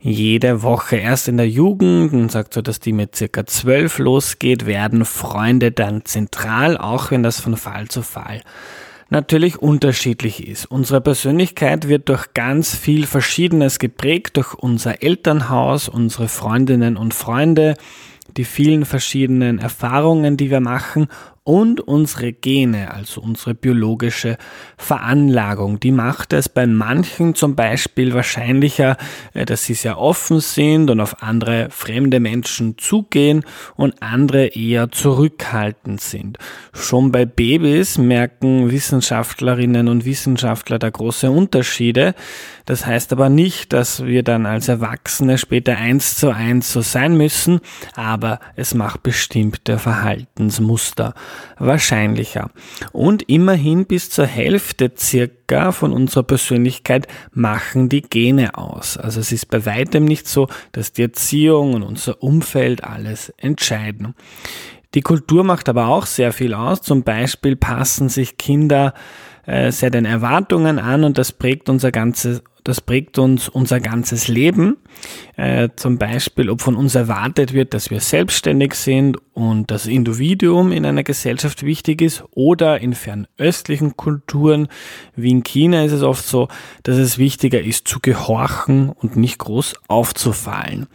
jede 0.03 0.62
Woche. 0.62 0.97
Erst 0.97 1.29
in 1.29 1.37
der 1.37 1.49
Jugend, 1.49 2.12
und 2.12 2.31
sagt 2.31 2.55
so, 2.55 2.61
dass 2.61 2.81
die 2.81 2.93
mit 2.93 3.17
circa 3.17 3.47
zwölf 3.47 3.99
losgeht, 3.99 4.67
werden 4.67 5.05
Freunde 5.05 5.71
dann 5.71 6.05
zentral, 6.05 6.77
auch 6.77 7.11
wenn 7.11 7.23
das 7.23 7.41
von 7.41 7.57
Fall 7.57 7.88
zu 7.88 8.03
Fall 8.03 8.43
natürlich 9.12 9.59
unterschiedlich 9.59 10.49
ist. 10.49 10.65
Unsere 10.65 11.03
Persönlichkeit 11.03 11.87
wird 11.87 12.09
durch 12.09 12.33
ganz 12.33 12.75
viel 12.75 13.07
Verschiedenes 13.07 13.79
geprägt, 13.79 14.38
durch 14.38 14.55
unser 14.55 15.03
Elternhaus, 15.03 15.88
unsere 15.88 16.29
Freundinnen 16.29 16.97
und 16.97 17.12
Freunde, 17.12 17.77
die 18.38 18.45
vielen 18.45 18.87
verschiedenen 18.87 19.59
Erfahrungen, 19.59 20.38
die 20.38 20.51
wir 20.51 20.61
machen 20.61 21.09
und 21.45 21.81
unsere 21.81 22.33
Gene, 22.33 22.93
also 22.93 23.21
unsere 23.21 23.55
biologische 23.55 24.37
Veranlagung. 24.77 25.81
Die 25.81 25.91
macht 25.91 26.33
es 26.33 26.49
bei 26.49 26.69
manchen 26.69 27.35
zum 27.35 27.57
Beispiel 27.57 28.15
wahrscheinlicher, 28.15 28.97
äh, 29.35 29.45
dass 29.45 29.65
sie 29.65 29.75
sehr 29.75 29.99
offen 29.99 30.41
sind 30.41 30.89
und 30.91 31.01
auf 31.01 31.23
andere 31.23 31.69
fremde 31.71 32.21
Menschen 32.21 32.79
zugehen 32.79 33.45
und 33.77 34.03
andere 34.03 34.47
eher 34.47 34.93
zurückhaltend 34.93 36.01
sind. 36.01 36.39
Schon 36.73 37.11
bei 37.11 37.25
Babys 37.25 37.99
merken 37.99 38.71
Wissenschaftlerinnen 38.71 39.89
und 39.89 40.05
Wissenschaftler 40.05 40.79
da 40.79 40.91
große 40.91 41.31
Unterschiede. 41.31 42.15
Das 42.67 42.87
heißt 42.87 43.13
aber 43.13 43.29
nicht, 43.29 43.73
dass 43.73 44.05
wir 44.05 44.23
dann 44.23 44.47
als 44.47 44.69
Erwachsene 44.69 45.39
später 45.39 45.77
eins 45.77 46.15
zu 46.15 46.31
eins 46.31 46.73
so 46.73 46.81
sein 46.81 47.17
müssen, 47.17 47.61
aber 47.95 48.39
es 48.55 48.75
macht 48.75 49.03
bestimmte 49.03 49.79
Verhaltensmuster. 49.79 51.15
Wahrscheinlicher. 51.59 52.51
Und 52.92 53.29
immerhin 53.29 53.87
bis 53.87 54.11
zur 54.11 54.27
Hälfte 54.27 54.92
circa 54.97 55.73
von 55.73 55.92
unserer 55.92 56.23
Persönlichkeit 56.23 57.07
machen 57.33 57.88
die 57.88 58.03
Gene 58.03 58.57
aus. 58.57 58.97
Also 58.97 59.21
es 59.21 59.33
ist 59.33 59.49
bei 59.49 59.64
weitem 59.66 60.05
nicht 60.05 60.29
so, 60.29 60.49
dass 60.73 60.92
die 60.92 61.03
Erziehung 61.03 61.75
und 61.75 61.83
unser 61.83 62.23
Umfeld 62.23 62.85
alles 62.85 63.33
entscheiden. 63.37 64.14
Die 64.95 65.01
Kultur 65.01 65.42
macht 65.42 65.68
aber 65.68 65.88
auch 65.88 66.07
sehr 66.07 66.33
viel 66.33 66.55
aus. 66.55 66.83
Zum 66.83 67.03
Beispiel 67.03 67.57
passen 67.57 68.09
sich 68.09 68.37
Kinder 68.37 68.92
äh, 69.47 69.73
sehr 69.73 69.90
den 69.90 70.05
Erwartungen 70.05 70.79
an 70.79 71.05
und 71.05 71.18
das 71.18 71.33
prägt 71.33 71.68
unser 71.68 71.90
ganzes 71.90 72.42
das 72.64 72.81
prägt 72.81 73.18
uns 73.18 73.48
unser 73.48 73.81
ganzes 73.81 74.29
Leben. 74.29 74.77
Äh, 75.37 75.70
zum 75.77 75.98
Beispiel, 75.98 76.51
ob 76.51 76.61
von 76.61 76.77
uns 76.77 76.94
erwartet 76.94 77.53
wird, 77.53 77.75
dass 77.75 77.90
wir 77.90 78.01
selbstständig 78.01 78.75
sind 78.75 79.18
und 79.35 79.70
das 79.70 79.87
Individuum 79.87 80.72
in 80.72 80.87
einer 80.87 81.03
Gesellschaft 81.03 81.64
wichtig 81.64 82.03
ist. 82.03 82.25
Oder 82.31 82.81
in 82.81 82.94
fernöstlichen 82.94 83.96
Kulturen 83.96 84.68
wie 85.16 85.31
in 85.31 85.42
China 85.42 85.85
ist 85.85 85.92
es 85.92 86.03
oft 86.03 86.25
so, 86.25 86.48
dass 86.83 86.98
es 86.98 87.18
wichtiger 87.18 87.61
ist 87.61 87.88
zu 87.88 88.01
gehorchen 88.01 88.90
und 88.90 89.16
nicht 89.16 89.38
groß 89.38 89.75
aufzufallen. 89.88 90.87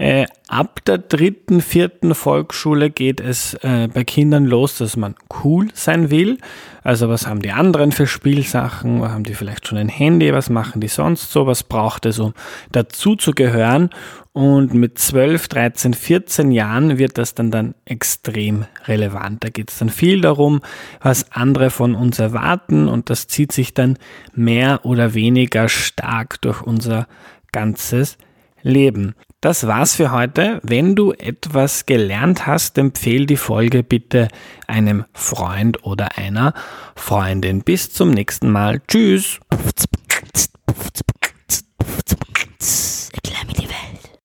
Äh, 0.00 0.28
ab 0.48 0.82
der 0.86 0.96
dritten, 0.96 1.60
vierten 1.60 2.14
Volksschule 2.14 2.88
geht 2.88 3.20
es 3.20 3.52
äh, 3.56 3.86
bei 3.92 4.02
Kindern 4.02 4.46
los, 4.46 4.78
dass 4.78 4.96
man 4.96 5.14
cool 5.44 5.68
sein 5.74 6.10
will. 6.10 6.38
Also 6.82 7.10
was 7.10 7.26
haben 7.26 7.42
die 7.42 7.50
anderen 7.50 7.92
für 7.92 8.06
Spielsachen? 8.06 9.06
Haben 9.06 9.24
die 9.24 9.34
vielleicht 9.34 9.68
schon 9.68 9.76
ein 9.76 9.90
Handy? 9.90 10.32
Was 10.32 10.48
machen 10.48 10.80
die 10.80 10.88
sonst 10.88 11.30
so? 11.30 11.46
Was 11.46 11.64
braucht 11.64 12.06
es, 12.06 12.18
um 12.18 12.32
dazu 12.72 13.14
zu 13.14 13.32
gehören? 13.32 13.90
Und 14.32 14.72
mit 14.72 14.98
12, 14.98 15.48
13, 15.48 15.92
14 15.92 16.50
Jahren 16.50 16.96
wird 16.96 17.18
das 17.18 17.34
dann 17.34 17.50
dann 17.50 17.74
extrem 17.84 18.64
relevant. 18.86 19.44
Da 19.44 19.50
geht 19.50 19.70
es 19.70 19.80
dann 19.80 19.90
viel 19.90 20.22
darum, 20.22 20.62
was 21.02 21.30
andere 21.30 21.68
von 21.68 21.94
uns 21.94 22.18
erwarten 22.18 22.88
und 22.88 23.10
das 23.10 23.26
zieht 23.26 23.52
sich 23.52 23.74
dann 23.74 23.98
mehr 24.32 24.86
oder 24.86 25.12
weniger 25.12 25.68
stark 25.68 26.40
durch 26.40 26.62
unser 26.62 27.06
ganzes 27.52 28.16
Leben. 28.62 29.14
Das 29.42 29.66
war's 29.66 29.96
für 29.96 30.10
heute. 30.12 30.60
Wenn 30.62 30.94
du 30.94 31.12
etwas 31.12 31.86
gelernt 31.86 32.46
hast, 32.46 32.76
empfehle 32.76 33.24
die 33.24 33.38
Folge 33.38 33.82
bitte 33.82 34.28
einem 34.66 35.06
Freund 35.14 35.82
oder 35.82 36.18
einer 36.18 36.52
Freundin. 36.94 37.62
Bis 37.62 37.90
zum 37.90 38.10
nächsten 38.10 38.50
Mal. 38.50 38.82
Tschüss. 38.86 39.40